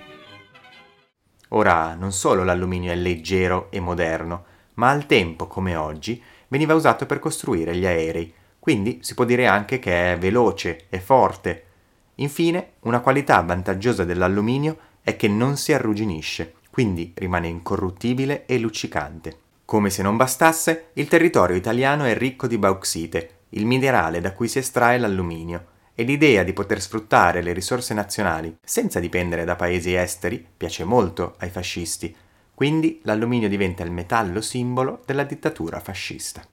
Ora 1.48 1.94
non 1.94 2.12
solo 2.12 2.44
l'alluminio 2.44 2.92
è 2.92 2.94
leggero 2.94 3.70
e 3.70 3.80
moderno, 3.80 4.44
ma 4.74 4.90
al 4.90 5.06
tempo, 5.06 5.46
come 5.46 5.74
oggi, 5.74 6.22
veniva 6.48 6.74
usato 6.74 7.06
per 7.06 7.18
costruire 7.18 7.74
gli 7.76 7.84
aerei, 7.84 8.32
quindi 8.58 8.98
si 9.02 9.14
può 9.14 9.24
dire 9.24 9.46
anche 9.46 9.78
che 9.78 10.12
è 10.12 10.18
veloce 10.18 10.86
e 10.88 11.00
forte. 11.00 11.64
Infine, 12.16 12.74
una 12.80 13.00
qualità 13.00 13.40
vantaggiosa 13.40 14.04
dell'alluminio 14.04 14.78
è 15.02 15.16
che 15.16 15.28
non 15.28 15.56
si 15.56 15.72
arrugginisce, 15.72 16.54
quindi 16.70 17.12
rimane 17.16 17.48
incorruttibile 17.48 18.46
e 18.46 18.58
luccicante. 18.58 19.38
Come 19.70 19.90
se 19.90 20.02
non 20.02 20.16
bastasse, 20.16 20.86
il 20.94 21.06
territorio 21.06 21.54
italiano 21.54 22.02
è 22.02 22.12
ricco 22.16 22.48
di 22.48 22.58
bauxite, 22.58 23.44
il 23.50 23.66
minerale 23.66 24.20
da 24.20 24.32
cui 24.32 24.48
si 24.48 24.58
estrae 24.58 24.98
l'alluminio, 24.98 25.64
e 25.94 26.02
l'idea 26.02 26.42
di 26.42 26.52
poter 26.52 26.80
sfruttare 26.80 27.40
le 27.40 27.52
risorse 27.52 27.94
nazionali 27.94 28.52
senza 28.64 28.98
dipendere 28.98 29.44
da 29.44 29.54
paesi 29.54 29.94
esteri 29.94 30.44
piace 30.56 30.82
molto 30.82 31.36
ai 31.38 31.50
fascisti, 31.50 32.12
quindi 32.52 32.98
l'alluminio 33.04 33.48
diventa 33.48 33.84
il 33.84 33.92
metallo 33.92 34.40
simbolo 34.40 35.02
della 35.06 35.22
dittatura 35.22 35.78
fascista. 35.78 36.44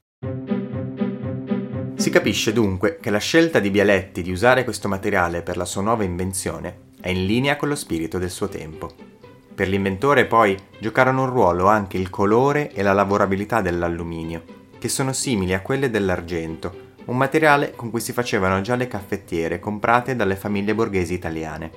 Si 1.95 2.09
capisce 2.11 2.53
dunque 2.53 2.99
che 3.01 3.09
la 3.09 3.17
scelta 3.17 3.57
di 3.57 3.71
Bialetti 3.71 4.21
di 4.21 4.29
usare 4.29 4.63
questo 4.63 4.87
materiale 4.87 5.41
per 5.41 5.57
la 5.57 5.65
sua 5.65 5.81
nuova 5.81 6.03
invenzione 6.03 6.91
è 7.01 7.09
in 7.09 7.25
linea 7.25 7.55
con 7.55 7.69
lo 7.69 7.75
spirito 7.75 8.19
del 8.19 8.29
suo 8.29 8.47
tempo. 8.47 9.16
Per 9.57 9.67
l'inventore 9.67 10.25
poi 10.25 10.55
giocarono 10.77 11.23
un 11.23 11.29
ruolo 11.31 11.65
anche 11.65 11.97
il 11.97 12.11
colore 12.11 12.71
e 12.73 12.83
la 12.83 12.93
lavorabilità 12.93 13.59
dell'alluminio, 13.59 14.43
che 14.77 14.87
sono 14.87 15.13
simili 15.13 15.55
a 15.55 15.61
quelle 15.61 15.89
dell'argento, 15.89 16.93
un 17.05 17.17
materiale 17.17 17.71
con 17.75 17.89
cui 17.89 17.99
si 17.99 18.13
facevano 18.13 18.61
già 18.61 18.75
le 18.75 18.87
caffettiere 18.87 19.59
comprate 19.59 20.15
dalle 20.15 20.35
famiglie 20.35 20.75
borghesi 20.75 21.15
italiane. 21.15 21.71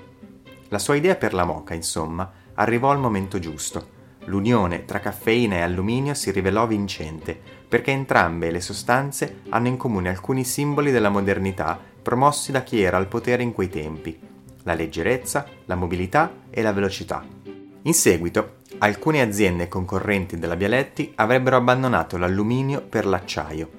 La 0.68 0.78
sua 0.78 0.94
idea 0.94 1.14
per 1.14 1.32
la 1.32 1.46
moca, 1.46 1.72
insomma, 1.72 2.30
arrivò 2.52 2.90
al 2.90 2.98
momento 2.98 3.38
giusto. 3.38 3.88
L'unione 4.26 4.84
tra 4.84 5.00
caffeina 5.00 5.56
e 5.56 5.62
alluminio 5.62 6.12
si 6.12 6.30
rivelò 6.32 6.66
vincente 6.66 7.34
perché 7.66 7.92
entrambe 7.92 8.50
le 8.50 8.60
sostanze 8.60 9.40
hanno 9.48 9.68
in 9.68 9.78
comune 9.78 10.10
alcuni 10.10 10.44
simboli 10.44 10.90
della 10.90 11.08
modernità 11.08 11.80
promossi 12.02 12.52
da 12.52 12.62
chi 12.62 12.82
era 12.82 12.98
al 12.98 13.08
potere 13.08 13.42
in 13.42 13.54
quei 13.54 13.70
tempi, 13.70 14.20
la 14.64 14.74
leggerezza, 14.74 15.46
la 15.64 15.76
mobilità 15.76 16.30
e 16.50 16.60
la 16.60 16.74
velocità. 16.74 17.39
In 17.84 17.94
seguito, 17.94 18.56
alcune 18.78 19.22
aziende 19.22 19.66
concorrenti 19.66 20.38
della 20.38 20.56
Bialetti 20.56 21.12
avrebbero 21.14 21.56
abbandonato 21.56 22.18
l'alluminio 22.18 22.82
per 22.82 23.06
l'acciaio. 23.06 23.70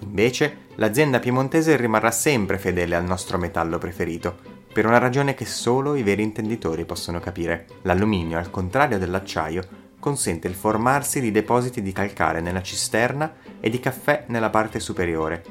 Invece, 0.00 0.66
l'azienda 0.74 1.20
piemontese 1.20 1.76
rimarrà 1.76 2.10
sempre 2.10 2.58
fedele 2.58 2.96
al 2.96 3.04
nostro 3.04 3.38
metallo 3.38 3.78
preferito, 3.78 4.36
per 4.72 4.86
una 4.86 4.98
ragione 4.98 5.34
che 5.34 5.44
solo 5.44 5.94
i 5.94 6.02
veri 6.02 6.24
intenditori 6.24 6.84
possono 6.84 7.20
capire. 7.20 7.66
L'alluminio, 7.82 8.38
al 8.38 8.50
contrario 8.50 8.98
dell'acciaio, 8.98 9.82
consente 10.00 10.48
il 10.48 10.54
formarsi 10.54 11.20
di 11.20 11.30
depositi 11.30 11.80
di 11.80 11.92
calcare 11.92 12.40
nella 12.40 12.60
cisterna 12.60 13.32
e 13.60 13.70
di 13.70 13.78
caffè 13.78 14.24
nella 14.26 14.50
parte 14.50 14.80
superiore. 14.80 15.44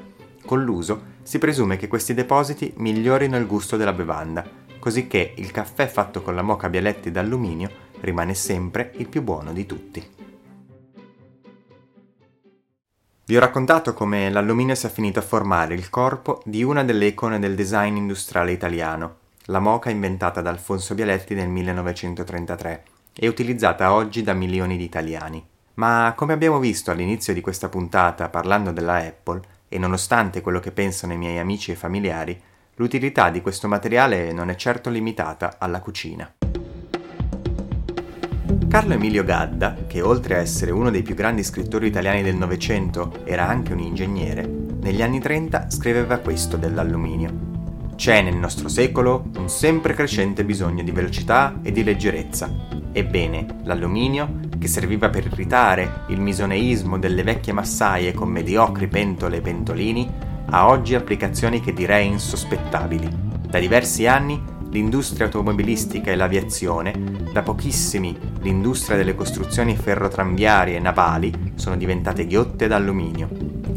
Con 0.45 0.61
l'uso 0.61 1.11
si 1.23 1.39
presume 1.39 1.77
che 1.77 1.87
questi 1.87 2.13
depositi 2.13 2.73
migliorino 2.75 3.37
il 3.37 3.47
gusto 3.47 3.77
della 3.77 3.93
bevanda, 3.93 4.45
così 4.77 5.07
che 5.07 5.35
il 5.37 5.51
caffè 5.51 5.87
fatto 5.87 6.21
con 6.21 6.35
la 6.35 6.41
moca 6.41 6.67
Bialetti 6.67 7.09
d'alluminio 7.09 7.91
rimane 8.03 8.33
sempre 8.33 8.91
il 8.97 9.07
più 9.07 9.21
buono 9.21 9.51
di 9.53 9.65
tutti. 9.65 10.11
Vi 13.25 13.37
ho 13.37 13.39
raccontato 13.39 13.93
come 13.93 14.29
l'alluminio 14.29 14.75
sia 14.75 14.89
finito 14.89 15.19
a 15.19 15.23
formare 15.23 15.73
il 15.73 15.89
corpo 15.89 16.41
di 16.43 16.61
una 16.61 16.83
delle 16.83 17.05
icone 17.07 17.39
del 17.39 17.55
design 17.55 17.95
industriale 17.95 18.51
italiano, 18.51 19.17
la 19.45 19.59
moca 19.59 19.89
inventata 19.89 20.41
da 20.41 20.49
Alfonso 20.49 20.93
Bialetti 20.93 21.33
nel 21.33 21.47
1933 21.47 22.83
e 23.13 23.27
utilizzata 23.27 23.93
oggi 23.93 24.23
da 24.23 24.33
milioni 24.33 24.75
di 24.75 24.83
italiani. 24.83 25.45
Ma 25.75 26.13
come 26.15 26.33
abbiamo 26.33 26.59
visto 26.59 26.91
all'inizio 26.91 27.33
di 27.33 27.41
questa 27.41 27.69
puntata 27.69 28.27
parlando 28.27 28.71
della 28.71 28.97
Apple, 28.97 29.41
e 29.69 29.79
nonostante 29.79 30.41
quello 30.41 30.59
che 30.59 30.71
pensano 30.71 31.13
i 31.13 31.17
miei 31.17 31.39
amici 31.39 31.71
e 31.71 31.75
familiari, 31.75 32.39
l'utilità 32.75 33.31
di 33.31 33.41
questo 33.41 33.67
materiale 33.67 34.31
non 34.31 34.49
è 34.49 34.55
certo 34.55 34.89
limitata 34.91 35.55
alla 35.57 35.79
cucina. 35.79 36.31
Carlo 38.67 38.93
Emilio 38.93 39.23
Gadda, 39.23 39.75
che 39.87 40.01
oltre 40.01 40.35
a 40.35 40.39
essere 40.39 40.71
uno 40.71 40.89
dei 40.89 41.01
più 41.01 41.15
grandi 41.15 41.43
scrittori 41.43 41.87
italiani 41.87 42.23
del 42.23 42.35
Novecento 42.35 43.19
era 43.23 43.47
anche 43.47 43.73
un 43.73 43.79
ingegnere, 43.79 44.47
negli 44.81 45.01
anni 45.01 45.19
30 45.19 45.69
scriveva 45.69 46.17
questo 46.17 46.57
dell'alluminio. 46.57 47.51
C'è 47.95 48.21
nel 48.21 48.35
nostro 48.35 48.67
secolo 48.67 49.29
un 49.37 49.49
sempre 49.49 49.93
crescente 49.93 50.43
bisogno 50.43 50.83
di 50.83 50.91
velocità 50.91 51.59
e 51.61 51.71
di 51.71 51.83
leggerezza, 51.83 52.81
Ebbene, 52.95 53.61
l'alluminio, 53.63 54.39
che 54.59 54.67
serviva 54.67 55.09
per 55.09 55.25
irritare 55.25 56.03
il 56.09 56.21
misoneismo 56.21 56.99
delle 56.99 57.23
vecchie 57.23 57.51
massaie 57.51 58.13
con 58.13 58.29
mediocri 58.29 58.87
pentole 58.87 59.37
e 59.37 59.41
pentolini, 59.41 60.07
ha 60.51 60.67
oggi 60.67 60.93
applicazioni 60.93 61.59
che 61.59 61.73
direi 61.73 62.05
insospettabili. 62.07 63.09
Da 63.47 63.57
diversi 63.57 64.05
anni 64.05 64.39
l'industria 64.73 65.27
automobilistica 65.27 66.09
e 66.09 66.15
l'aviazione, 66.15 66.93
da 67.31 67.43
pochissimi 67.43 68.17
l'industria 68.41 68.97
delle 68.97 69.13
costruzioni 69.13 69.77
ferrotranviarie 69.77 70.77
e 70.77 70.79
navali 70.79 71.53
sono 71.53 71.77
diventate 71.77 72.25
ghiotte 72.25 72.67
d'alluminio. 72.67 73.29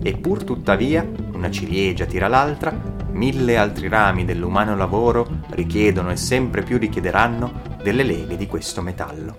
E 0.03 0.17
pur 0.17 0.43
tuttavia, 0.43 1.07
una 1.33 1.51
ciliegia 1.51 2.07
tira 2.07 2.29
l'altra, 2.29 2.73
mille 3.11 3.59
altri 3.59 3.89
rami 3.89 4.25
dell'umano 4.25 4.75
lavoro 4.75 5.43
richiedono 5.51 6.11
e 6.11 6.17
sempre 6.17 6.63
più 6.63 6.79
richiederanno 6.79 7.77
delle 7.83 8.03
leghe 8.03 8.39
di 8.39 8.47
questo 8.47 8.81
metallo. 8.81 9.39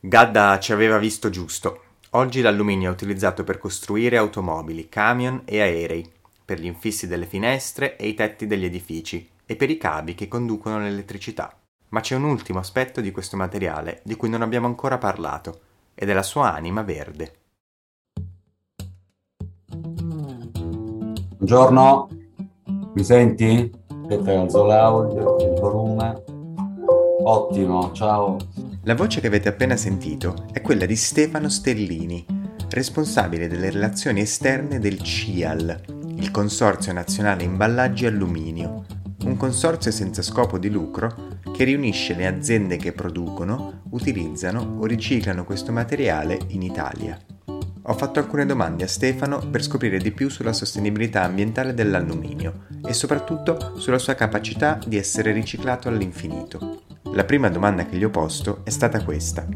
Gadda 0.00 0.58
ci 0.58 0.72
aveva 0.72 0.98
visto 0.98 1.30
giusto. 1.30 1.82
Oggi 2.10 2.40
l'alluminio 2.40 2.88
è 2.88 2.92
utilizzato 2.92 3.44
per 3.44 3.58
costruire 3.58 4.16
automobili, 4.16 4.88
camion 4.88 5.42
e 5.44 5.60
aerei, 5.60 6.10
per 6.44 6.58
gli 6.58 6.66
infissi 6.66 7.06
delle 7.06 7.26
finestre 7.26 7.96
e 7.96 8.08
i 8.08 8.14
tetti 8.14 8.48
degli 8.48 8.64
edifici 8.64 9.38
e 9.50 9.56
per 9.56 9.68
i 9.68 9.78
cavi 9.78 10.14
che 10.14 10.28
conducono 10.28 10.78
l'elettricità. 10.78 11.52
Ma 11.88 11.98
c'è 11.98 12.14
un 12.14 12.22
ultimo 12.22 12.60
aspetto 12.60 13.00
di 13.00 13.10
questo 13.10 13.36
materiale 13.36 14.00
di 14.04 14.14
cui 14.14 14.28
non 14.28 14.42
abbiamo 14.42 14.68
ancora 14.68 14.96
parlato, 14.96 15.60
ed 15.92 16.08
è 16.08 16.12
la 16.12 16.22
sua 16.22 16.54
anima 16.54 16.82
verde. 16.82 17.34
Buongiorno, 21.34 22.08
mi 22.94 23.02
senti? 23.02 23.68
Aspetta, 23.88 24.40
alzo 24.40 24.66
l'audio, 24.66 25.36
il 25.40 25.58
volume. 25.58 26.22
Ottimo, 27.24 27.90
ciao. 27.90 28.36
La 28.84 28.94
voce 28.94 29.20
che 29.20 29.26
avete 29.26 29.48
appena 29.48 29.74
sentito 29.74 30.46
è 30.52 30.60
quella 30.60 30.86
di 30.86 30.94
Stefano 30.94 31.48
Stellini, 31.48 32.24
responsabile 32.68 33.48
delle 33.48 33.70
relazioni 33.70 34.20
esterne 34.20 34.78
del 34.78 35.02
CIAL, 35.02 35.80
il 36.14 36.30
Consorzio 36.30 36.92
Nazionale 36.92 37.42
Imballaggi 37.42 38.06
Alluminio, 38.06 38.89
un 39.24 39.36
consorzio 39.36 39.90
senza 39.90 40.22
scopo 40.22 40.58
di 40.58 40.70
lucro 40.70 41.38
che 41.52 41.64
riunisce 41.64 42.14
le 42.14 42.26
aziende 42.26 42.76
che 42.76 42.92
producono, 42.92 43.82
utilizzano 43.90 44.76
o 44.78 44.86
riciclano 44.86 45.44
questo 45.44 45.72
materiale 45.72 46.38
in 46.48 46.62
Italia. 46.62 47.18
Ho 47.84 47.94
fatto 47.94 48.18
alcune 48.18 48.46
domande 48.46 48.84
a 48.84 48.88
Stefano 48.88 49.38
per 49.38 49.62
scoprire 49.62 49.98
di 49.98 50.12
più 50.12 50.28
sulla 50.28 50.52
sostenibilità 50.52 51.22
ambientale 51.22 51.74
dell'alluminio 51.74 52.66
e 52.86 52.92
soprattutto 52.92 53.72
sulla 53.76 53.98
sua 53.98 54.14
capacità 54.14 54.78
di 54.86 54.96
essere 54.96 55.32
riciclato 55.32 55.88
all'infinito. 55.88 56.82
La 57.12 57.24
prima 57.24 57.48
domanda 57.48 57.86
che 57.86 57.96
gli 57.96 58.04
ho 58.04 58.10
posto 58.10 58.60
è 58.64 58.70
stata 58.70 59.02
questa. 59.02 59.46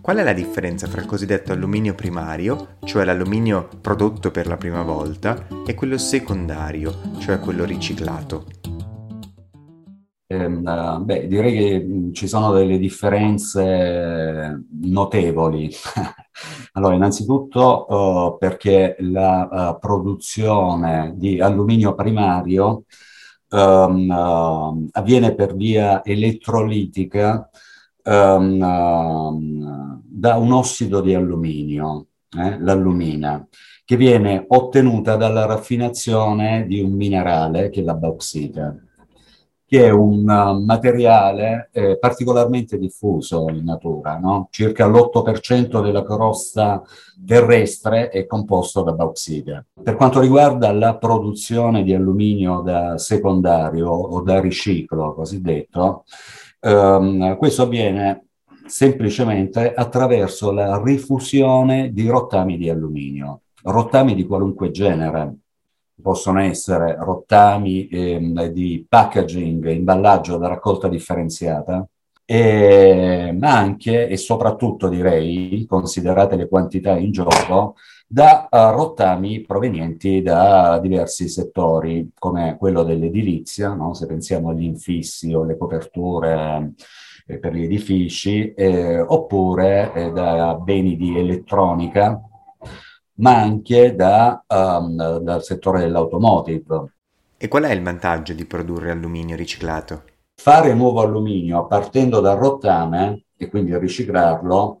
Qual 0.00 0.16
è 0.16 0.22
la 0.22 0.32
differenza 0.32 0.86
fra 0.86 1.00
il 1.00 1.06
cosiddetto 1.06 1.52
alluminio 1.52 1.94
primario, 1.94 2.76
cioè 2.84 3.04
l'alluminio 3.04 3.68
prodotto 3.80 4.30
per 4.30 4.46
la 4.46 4.56
prima 4.56 4.82
volta, 4.82 5.46
e 5.66 5.74
quello 5.74 5.96
secondario, 5.96 7.00
cioè 7.20 7.38
quello 7.38 7.64
riciclato? 7.64 8.63
Eh, 10.26 10.48
beh, 10.48 11.26
direi 11.26 11.52
che 11.52 12.10
ci 12.14 12.26
sono 12.26 12.50
delle 12.52 12.78
differenze 12.78 14.64
notevoli. 14.80 15.70
allora, 16.72 16.94
innanzitutto 16.94 17.86
uh, 17.88 18.38
perché 18.38 18.96
la 19.00 19.74
uh, 19.74 19.78
produzione 19.78 21.12
di 21.16 21.40
alluminio 21.40 21.94
primario 21.94 22.84
um, 23.50 24.08
uh, 24.08 24.88
avviene 24.92 25.34
per 25.34 25.54
via 25.54 26.02
elettrolitica 26.02 27.50
um, 28.04 28.60
um, 28.62 30.02
da 30.02 30.36
un 30.36 30.52
ossido 30.52 31.00
di 31.02 31.14
alluminio, 31.14 32.06
eh, 32.38 32.58
l'allumina, 32.60 33.46
che 33.84 33.96
viene 33.96 34.44
ottenuta 34.48 35.16
dalla 35.16 35.44
raffinazione 35.44 36.66
di 36.66 36.80
un 36.80 36.92
minerale 36.92 37.68
che 37.68 37.80
è 37.80 37.84
la 37.84 37.94
bauxite 37.94 38.84
che 39.66 39.86
è 39.86 39.90
un 39.90 40.28
uh, 40.28 40.62
materiale 40.62 41.70
eh, 41.72 41.98
particolarmente 41.98 42.78
diffuso 42.78 43.46
in 43.48 43.64
natura, 43.64 44.18
no? 44.18 44.48
circa 44.50 44.86
l'8% 44.86 45.82
della 45.82 46.04
crosta 46.04 46.82
terrestre 47.26 48.08
è 48.10 48.26
composto 48.26 48.82
da 48.82 48.92
bauxite. 48.92 49.66
Per 49.82 49.96
quanto 49.96 50.20
riguarda 50.20 50.72
la 50.72 50.96
produzione 50.96 51.82
di 51.82 51.94
alluminio 51.94 52.60
da 52.60 52.98
secondario 52.98 53.88
o 53.88 54.20
da 54.20 54.40
riciclo 54.40 55.14
cosiddetto, 55.14 56.04
Um, 56.64 57.36
questo 57.36 57.64
avviene 57.64 58.28
semplicemente 58.64 59.74
attraverso 59.74 60.50
la 60.50 60.80
rifusione 60.82 61.92
di 61.92 62.08
rottami 62.08 62.56
di 62.56 62.70
alluminio, 62.70 63.42
rottami 63.64 64.14
di 64.14 64.24
qualunque 64.24 64.70
genere. 64.70 65.40
Possono 66.04 66.40
essere 66.40 66.96
rottami 66.98 67.88
eh, 67.88 68.50
di 68.52 68.84
packaging, 68.86 69.70
imballaggio 69.70 70.36
da 70.36 70.48
raccolta 70.48 70.86
differenziata, 70.86 71.88
e, 72.26 73.34
ma 73.38 73.56
anche 73.56 74.06
e 74.06 74.18
soprattutto 74.18 74.88
direi, 74.88 75.64
considerate 75.66 76.36
le 76.36 76.46
quantità 76.46 76.94
in 76.98 77.10
gioco, 77.10 77.76
da 78.06 78.48
uh, 78.50 78.76
rottami 78.76 79.40
provenienti 79.40 80.20
da 80.20 80.78
diversi 80.78 81.26
settori, 81.26 82.10
come 82.18 82.56
quello 82.58 82.82
dell'edilizia, 82.82 83.72
no? 83.72 83.94
se 83.94 84.04
pensiamo 84.06 84.50
agli 84.50 84.64
infissi 84.64 85.32
o 85.32 85.42
alle 85.42 85.56
coperture 85.56 86.74
eh, 87.26 87.38
per 87.38 87.54
gli 87.54 87.64
edifici, 87.64 88.52
eh, 88.52 89.00
oppure 89.00 89.92
eh, 89.94 90.12
da 90.12 90.54
beni 90.54 90.96
di 90.96 91.18
elettronica, 91.18 92.20
ma 93.16 93.40
anche 93.40 93.94
da, 93.94 94.44
um, 94.46 95.18
dal 95.18 95.42
settore 95.42 95.80
dell'automotive. 95.80 96.92
E 97.36 97.48
qual 97.48 97.64
è 97.64 97.72
il 97.72 97.82
vantaggio 97.82 98.32
di 98.32 98.44
produrre 98.44 98.90
alluminio 98.90 99.36
riciclato? 99.36 100.04
Fare 100.34 100.74
nuovo 100.74 101.00
alluminio 101.00 101.66
partendo 101.66 102.20
dal 102.20 102.38
rottame 102.38 103.24
e 103.36 103.48
quindi 103.48 103.76
riciclarlo 103.76 104.80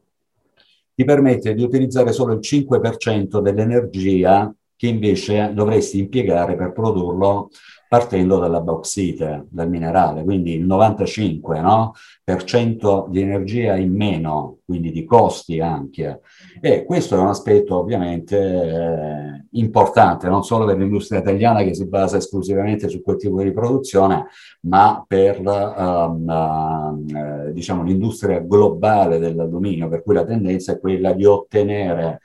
ti 0.94 1.04
permette 1.04 1.54
di 1.54 1.62
utilizzare 1.62 2.12
solo 2.12 2.34
il 2.34 2.40
5% 2.40 3.40
dell'energia 3.40 4.54
che 4.76 4.86
invece 4.86 5.52
dovresti 5.54 5.98
impiegare 5.98 6.56
per 6.56 6.72
produrlo 6.72 7.50
partendo 7.88 8.38
dalla 8.38 8.60
bauxite, 8.60 9.46
dal 9.50 9.68
minerale, 9.68 10.24
quindi 10.24 10.54
il 10.54 10.66
95% 10.66 11.60
no? 11.60 11.92
per 12.24 12.42
cento 12.44 13.06
di 13.08 13.20
energia 13.20 13.76
in 13.76 13.94
meno, 13.94 14.58
quindi 14.64 14.90
di 14.90 15.04
costi 15.04 15.60
anche. 15.60 16.20
E 16.60 16.84
questo 16.84 17.16
è 17.16 17.18
un 17.18 17.26
aspetto 17.26 17.78
ovviamente 17.78 18.36
eh, 18.38 19.44
importante, 19.52 20.28
non 20.28 20.44
solo 20.44 20.64
per 20.64 20.78
l'industria 20.78 21.20
italiana 21.20 21.62
che 21.62 21.74
si 21.74 21.86
basa 21.86 22.16
esclusivamente 22.16 22.88
su 22.88 23.02
quel 23.02 23.16
tipo 23.16 23.42
di 23.42 23.52
produzione, 23.52 24.26
ma 24.60 25.04
per 25.06 25.40
um, 25.40 26.26
uh, 26.26 27.52
diciamo, 27.52 27.82
l'industria 27.82 28.40
globale 28.40 29.18
dell'alluminio, 29.18 29.88
per 29.88 30.02
cui 30.02 30.14
la 30.14 30.24
tendenza 30.24 30.72
è 30.72 30.80
quella 30.80 31.12
di 31.12 31.24
ottenere 31.24 32.20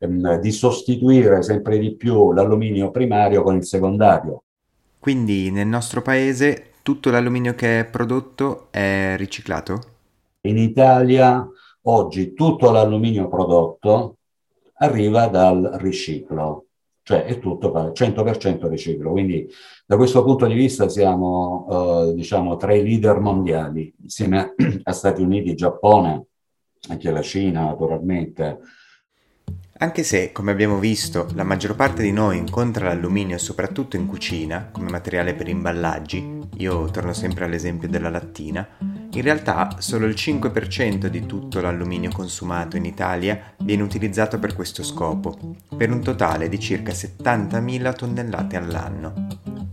um, 0.00 0.38
di 0.38 0.52
sostituire 0.52 1.42
sempre 1.42 1.78
di 1.78 1.96
più 1.96 2.32
l'alluminio 2.32 2.90
primario 2.90 3.42
con 3.42 3.56
il 3.56 3.64
secondario. 3.64 4.44
Quindi 4.98 5.50
nel 5.50 5.66
nostro 5.66 6.00
paese 6.02 6.70
tutto 6.82 7.10
l'alluminio 7.10 7.54
che 7.54 7.80
è 7.80 7.84
prodotto 7.84 8.68
è 8.70 9.14
riciclato? 9.16 9.80
In 10.42 10.58
Italia 10.58 11.46
oggi 11.82 12.34
tutto 12.34 12.70
l'alluminio 12.70 13.28
prodotto 13.28 14.18
arriva 14.74 15.26
dal 15.28 15.76
riciclo, 15.80 16.66
cioè 17.02 17.24
è 17.24 17.38
tutto 17.38 17.70
100% 17.70 18.68
riciclo. 18.68 19.10
Quindi 19.10 19.48
da 19.86 19.96
questo 19.96 20.22
punto 20.24 20.46
di 20.46 20.54
vista 20.54 20.88
siamo 20.88 21.66
eh, 22.10 22.14
diciamo 22.14 22.56
tra 22.56 22.74
i 22.74 22.82
leader 22.82 23.20
mondiali, 23.20 23.92
insieme 24.02 24.54
a 24.82 24.92
Stati 24.92 25.22
Uniti, 25.22 25.54
Giappone, 25.54 26.26
anche 26.88 27.10
la 27.10 27.22
Cina 27.22 27.64
naturalmente, 27.64 28.58
anche 29.82 30.04
se, 30.04 30.30
come 30.30 30.52
abbiamo 30.52 30.78
visto, 30.78 31.26
la 31.34 31.42
maggior 31.42 31.74
parte 31.74 32.02
di 32.02 32.12
noi 32.12 32.36
incontra 32.36 32.86
l'alluminio 32.86 33.36
soprattutto 33.36 33.96
in 33.96 34.06
cucina, 34.06 34.68
come 34.70 34.88
materiale 34.88 35.34
per 35.34 35.48
imballaggi, 35.48 36.38
io 36.58 36.84
torno 36.92 37.12
sempre 37.12 37.46
all'esempio 37.46 37.88
della 37.88 38.08
lattina, 38.08 38.64
in 39.14 39.22
realtà 39.22 39.76
solo 39.78 40.06
il 40.06 40.14
5% 40.14 41.06
di 41.06 41.26
tutto 41.26 41.60
l'alluminio 41.60 42.10
consumato 42.10 42.76
in 42.76 42.86
Italia 42.86 43.54
viene 43.58 43.82
utilizzato 43.82 44.38
per 44.38 44.54
questo 44.54 44.82
scopo, 44.82 45.36
per 45.76 45.90
un 45.90 46.00
totale 46.00 46.48
di 46.48 46.58
circa 46.58 46.92
70.000 46.92 47.94
tonnellate 47.94 48.56
all'anno. 48.56 49.12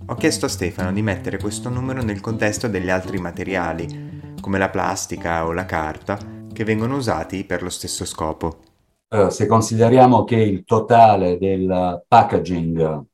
Ho 0.07 0.15
chiesto 0.15 0.45
a 0.45 0.49
Stefano 0.49 0.91
di 0.91 1.01
mettere 1.01 1.37
questo 1.37 1.69
numero 1.69 2.01
nel 2.01 2.19
contesto 2.19 2.67
degli 2.67 2.89
altri 2.89 3.17
materiali, 3.17 4.33
come 4.41 4.57
la 4.57 4.69
plastica 4.69 5.45
o 5.45 5.53
la 5.53 5.65
carta, 5.65 6.17
che 6.51 6.63
vengono 6.65 6.97
usati 6.97 7.45
per 7.45 7.63
lo 7.63 7.69
stesso 7.69 8.05
scopo. 8.05 8.59
Eh, 9.07 9.29
se 9.31 9.45
consideriamo 9.45 10.23
che 10.23 10.35
il 10.35 10.63
totale 10.65 11.37
del 11.37 12.03
packaging 12.07 13.07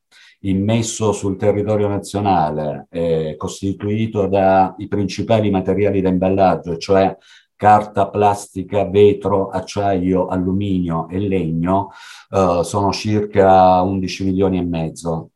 immesso 0.50 1.12
sul 1.12 1.38
territorio 1.38 1.88
nazionale 1.88 2.88
è 2.90 3.36
costituito 3.38 4.28
dai 4.28 4.88
principali 4.88 5.50
materiali 5.50 6.02
da 6.02 6.10
imballaggio, 6.10 6.78
cioè 6.78 7.16
carta, 7.56 8.10
plastica, 8.10 8.86
vetro, 8.86 9.50
acciaio, 9.50 10.28
alluminio 10.28 11.08
e 11.10 11.20
legno, 11.20 11.90
uh, 12.32 12.62
sono 12.64 12.92
circa 12.92 13.82
11 13.82 14.26
milioni 14.26 14.58
e 14.58 14.64
mezzo, 14.64 15.30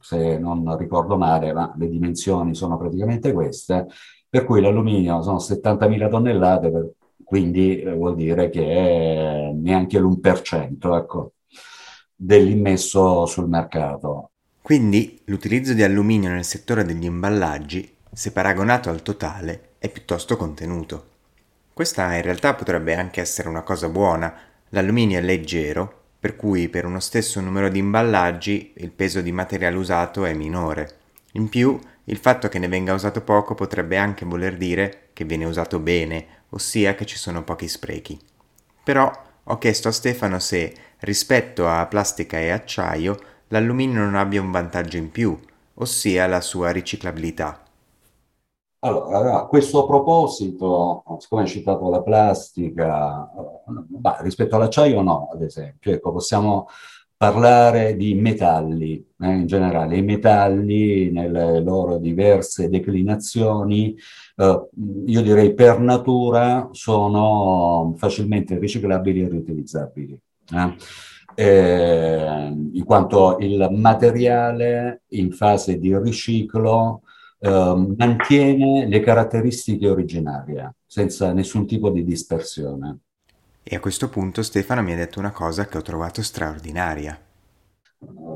se 0.00 0.38
non 0.38 0.76
ricordo 0.78 1.16
male, 1.16 1.52
ma 1.52 1.72
le 1.76 1.88
dimensioni 1.88 2.54
sono 2.54 2.78
praticamente 2.78 3.32
queste, 3.32 3.86
per 4.28 4.44
cui 4.44 4.60
l'alluminio 4.60 5.22
sono 5.22 5.38
70.000 5.38 6.08
tonnellate, 6.08 6.70
per, 6.70 6.90
quindi 7.22 7.80
eh, 7.80 7.92
vuol 7.94 8.14
dire 8.14 8.48
che 8.48 9.52
neanche 9.54 9.98
l'1% 9.98 10.96
ecco, 10.96 11.32
dell'immesso 12.14 13.26
sul 13.26 13.48
mercato. 13.48 14.27
Quindi 14.68 15.22
l'utilizzo 15.24 15.72
di 15.72 15.82
alluminio 15.82 16.28
nel 16.28 16.44
settore 16.44 16.84
degli 16.84 17.06
imballaggi, 17.06 17.90
se 18.12 18.32
paragonato 18.32 18.90
al 18.90 19.00
totale, 19.00 19.70
è 19.78 19.88
piuttosto 19.88 20.36
contenuto. 20.36 21.06
Questa 21.72 22.14
in 22.14 22.20
realtà 22.20 22.52
potrebbe 22.52 22.94
anche 22.94 23.22
essere 23.22 23.48
una 23.48 23.62
cosa 23.62 23.88
buona. 23.88 24.30
L'alluminio 24.68 25.16
è 25.16 25.22
leggero, 25.22 26.02
per 26.20 26.36
cui 26.36 26.68
per 26.68 26.84
uno 26.84 27.00
stesso 27.00 27.40
numero 27.40 27.70
di 27.70 27.78
imballaggi 27.78 28.74
il 28.76 28.90
peso 28.90 29.22
di 29.22 29.32
materiale 29.32 29.74
usato 29.74 30.26
è 30.26 30.34
minore. 30.34 30.96
In 31.32 31.48
più, 31.48 31.80
il 32.04 32.18
fatto 32.18 32.50
che 32.50 32.58
ne 32.58 32.68
venga 32.68 32.92
usato 32.92 33.22
poco 33.22 33.54
potrebbe 33.54 33.96
anche 33.96 34.26
voler 34.26 34.58
dire 34.58 35.08
che 35.14 35.24
viene 35.24 35.46
usato 35.46 35.78
bene 35.78 36.26
ossia 36.50 36.94
che 36.94 37.06
ci 37.06 37.16
sono 37.16 37.42
pochi 37.42 37.68
sprechi. 37.68 38.20
Però 38.84 39.10
ho 39.44 39.56
chiesto 39.56 39.88
a 39.88 39.92
Stefano 39.92 40.38
se, 40.38 40.74
rispetto 40.98 41.66
a 41.66 41.86
plastica 41.86 42.38
e 42.38 42.50
acciaio, 42.50 43.18
l'alluminio 43.48 44.00
non 44.00 44.14
abbia 44.14 44.40
un 44.40 44.50
vantaggio 44.50 44.96
in 44.96 45.10
più, 45.10 45.38
ossia 45.74 46.26
la 46.26 46.40
sua 46.40 46.70
riciclabilità. 46.70 47.62
Allora, 48.80 49.40
a 49.40 49.46
questo 49.46 49.86
proposito, 49.86 51.02
siccome 51.18 51.42
hai 51.42 51.48
citato 51.48 51.90
la 51.90 52.00
plastica, 52.00 53.28
bah, 53.66 54.18
rispetto 54.20 54.54
all'acciaio 54.54 55.02
no, 55.02 55.30
ad 55.32 55.42
esempio, 55.42 55.92
ecco, 55.92 56.12
possiamo 56.12 56.68
parlare 57.16 57.96
di 57.96 58.14
metalli 58.14 59.04
eh, 59.20 59.32
in 59.32 59.46
generale. 59.46 59.96
I 59.96 60.02
metalli 60.02 61.10
nelle 61.10 61.60
loro 61.60 61.98
diverse 61.98 62.68
declinazioni, 62.68 63.96
eh, 64.36 64.68
io 65.06 65.22
direi 65.22 65.52
per 65.54 65.80
natura, 65.80 66.68
sono 66.70 67.94
facilmente 67.96 68.56
riciclabili 68.58 69.22
e 69.22 69.28
riutilizzabili. 69.28 70.20
Eh? 70.52 70.76
Eh, 71.40 72.52
in 72.72 72.82
quanto 72.84 73.36
il 73.38 73.68
materiale 73.70 75.02
in 75.10 75.30
fase 75.30 75.78
di 75.78 75.96
riciclo 75.96 77.02
eh, 77.38 77.48
mantiene 77.96 78.88
le 78.88 78.98
caratteristiche 78.98 79.88
originarie 79.88 80.74
senza 80.84 81.32
nessun 81.32 81.64
tipo 81.64 81.90
di 81.90 82.02
dispersione. 82.02 82.98
E 83.62 83.76
a 83.76 83.78
questo 83.78 84.08
punto 84.08 84.42
Stefano 84.42 84.82
mi 84.82 84.92
ha 84.92 84.96
detto 84.96 85.20
una 85.20 85.30
cosa 85.30 85.66
che 85.66 85.78
ho 85.78 85.82
trovato 85.82 86.22
straordinaria. 86.22 87.16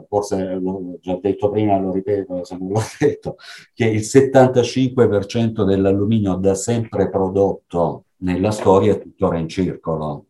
Forse 0.09 0.55
l'ho 0.55 0.97
già 1.01 1.19
detto 1.21 1.51
prima, 1.51 1.79
lo 1.81 1.91
ripeto 1.91 2.45
se 2.45 2.57
non 2.57 2.69
l'ho 2.69 2.83
detto, 3.01 3.35
che 3.75 3.87
il 3.87 4.03
75% 4.03 5.65
dell'alluminio 5.65 6.37
da 6.37 6.55
sempre 6.55 7.11
prodotto 7.11 8.05
nella 8.19 8.53
storia 8.53 8.93
è 8.93 9.01
tuttora 9.01 9.39
in 9.39 9.49
circolo. 9.49 10.27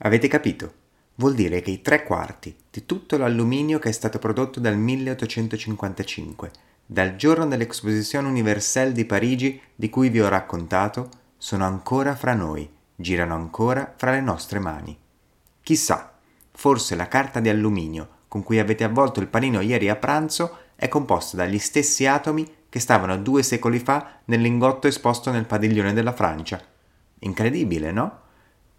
Avete 0.00 0.28
capito? 0.28 0.79
Vuol 1.20 1.34
dire 1.34 1.60
che 1.60 1.70
i 1.70 1.82
tre 1.82 2.02
quarti 2.04 2.56
di 2.70 2.86
tutto 2.86 3.18
l'alluminio 3.18 3.78
che 3.78 3.90
è 3.90 3.92
stato 3.92 4.18
prodotto 4.18 4.58
dal 4.58 4.78
1855, 4.78 6.50
dal 6.86 7.14
giorno 7.16 7.46
dell'Exposizione 7.46 8.26
Universelle 8.26 8.92
di 8.92 9.04
Parigi 9.04 9.60
di 9.74 9.90
cui 9.90 10.08
vi 10.08 10.22
ho 10.22 10.30
raccontato, 10.30 11.10
sono 11.36 11.66
ancora 11.66 12.16
fra 12.16 12.32
noi 12.32 12.66
girano 12.96 13.34
ancora 13.34 13.92
fra 13.98 14.12
le 14.12 14.22
nostre 14.22 14.60
mani. 14.60 14.96
Chissà, 15.62 16.10
forse 16.52 16.96
la 16.96 17.06
carta 17.06 17.38
di 17.40 17.50
alluminio 17.50 18.08
con 18.26 18.42
cui 18.42 18.58
avete 18.58 18.84
avvolto 18.84 19.20
il 19.20 19.26
panino 19.26 19.60
ieri 19.60 19.90
a 19.90 19.96
pranzo 19.96 20.56
è 20.74 20.88
composta 20.88 21.36
dagli 21.36 21.58
stessi 21.58 22.06
atomi 22.06 22.50
che 22.70 22.80
stavano 22.80 23.18
due 23.18 23.42
secoli 23.42 23.78
fa 23.78 24.20
nel 24.24 24.40
lingotto 24.40 24.86
esposto 24.86 25.30
nel 25.30 25.44
padiglione 25.44 25.92
della 25.92 26.14
Francia. 26.14 26.58
Incredibile, 27.18 27.92
no? 27.92 28.28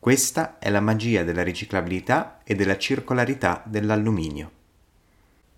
Questa 0.02 0.58
è 0.58 0.72
la 0.72 0.80
magia 0.80 1.24
della 1.24 1.44
riciclabilità 1.44 2.40
e 2.44 2.56
della 2.56 2.76
circolarità 2.76 3.62
dell'alluminio. 3.68 4.50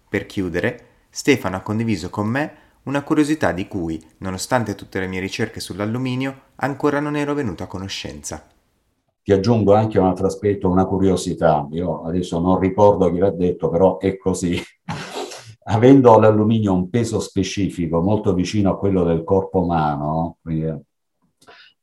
Per 0.10 0.26
chiudere, 0.26 0.88
Stefano 1.10 1.56
ha 1.56 1.62
condiviso 1.62 2.10
con 2.10 2.28
me 2.28 2.56
una 2.84 3.04
curiosità 3.04 3.54
di 3.54 3.70
cui, 3.70 4.06
nonostante 4.18 4.76
tutte 4.76 5.00
le 5.00 5.08
mie 5.08 5.22
ricerche 5.22 5.62
sull'alluminio, 5.62 6.42
ancora 6.56 7.00
non 7.00 7.16
ero 7.16 7.34
venuto 7.34 7.64
a 7.64 7.68
conoscenza. 7.68 8.46
Ti 9.24 9.32
aggiungo 9.32 9.76
anche 9.76 9.98
un 9.98 10.08
altro 10.08 10.28
aspetto, 10.28 10.68
una 10.68 10.88
curiosità. 10.88 11.66
Io 11.72 12.04
adesso 12.04 12.38
non 12.42 12.60
ricordo 12.60 13.10
chi 13.14 13.20
l'ha 13.20 13.32
detto, 13.32 13.70
però 13.70 13.98
è 13.98 14.18
così. 14.18 14.60
Avendo 15.68 16.20
l'alluminio 16.20 16.74
un 16.74 16.90
peso 16.90 17.22
specifico 17.22 18.02
molto 18.02 18.34
vicino 18.34 18.72
a 18.72 18.78
quello 18.78 19.06
del 19.06 19.24
corpo 19.24 19.62
umano, 19.62 20.40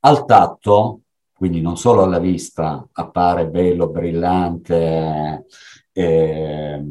al 0.01 0.25
tatto, 0.25 0.99
quindi 1.41 1.59
non 1.59 1.75
solo 1.75 2.03
alla 2.03 2.19
vista, 2.19 2.87
appare 2.91 3.47
bello, 3.47 3.89
brillante 3.89 5.47
e, 5.91 6.83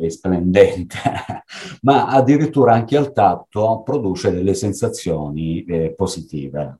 e 0.00 0.10
splendente, 0.10 0.96
ma 1.82 2.06
addirittura 2.06 2.72
anche 2.72 2.96
al 2.96 3.12
tatto 3.12 3.82
produce 3.84 4.32
delle 4.32 4.54
sensazioni 4.54 5.62
eh, 5.64 5.92
positive. 5.94 6.78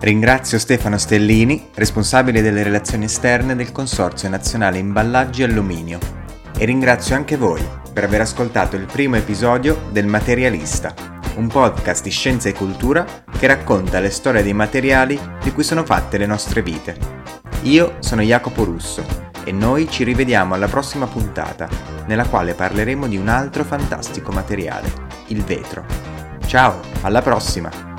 Ringrazio 0.00 0.58
Stefano 0.58 0.98
Stellini, 0.98 1.68
responsabile 1.74 2.42
delle 2.42 2.64
relazioni 2.64 3.04
esterne 3.04 3.54
del 3.54 3.70
Consorzio 3.70 4.28
Nazionale 4.28 4.78
Imballaggi 4.78 5.44
Alluminio, 5.44 6.00
e 6.58 6.64
ringrazio 6.64 7.14
anche 7.14 7.36
voi 7.36 7.62
per 7.92 8.02
aver 8.02 8.22
ascoltato 8.22 8.74
il 8.74 8.86
primo 8.86 9.14
episodio 9.14 9.78
del 9.92 10.06
Materialista, 10.06 11.09
un 11.36 11.46
podcast 11.48 12.02
di 12.02 12.10
scienza 12.10 12.48
e 12.48 12.54
cultura 12.54 13.04
che 13.38 13.46
racconta 13.46 14.00
le 14.00 14.10
storie 14.10 14.42
dei 14.42 14.52
materiali 14.52 15.18
di 15.42 15.52
cui 15.52 15.62
sono 15.62 15.84
fatte 15.84 16.18
le 16.18 16.26
nostre 16.26 16.62
vite. 16.62 16.96
Io 17.62 17.96
sono 18.00 18.22
Jacopo 18.22 18.64
Russo 18.64 19.04
e 19.44 19.52
noi 19.52 19.88
ci 19.88 20.04
rivediamo 20.04 20.54
alla 20.54 20.68
prossima 20.68 21.06
puntata, 21.06 21.68
nella 22.06 22.26
quale 22.26 22.54
parleremo 22.54 23.06
di 23.06 23.16
un 23.16 23.28
altro 23.28 23.64
fantastico 23.64 24.32
materiale, 24.32 24.92
il 25.28 25.42
vetro. 25.42 25.84
Ciao, 26.46 26.80
alla 27.02 27.22
prossima! 27.22 27.89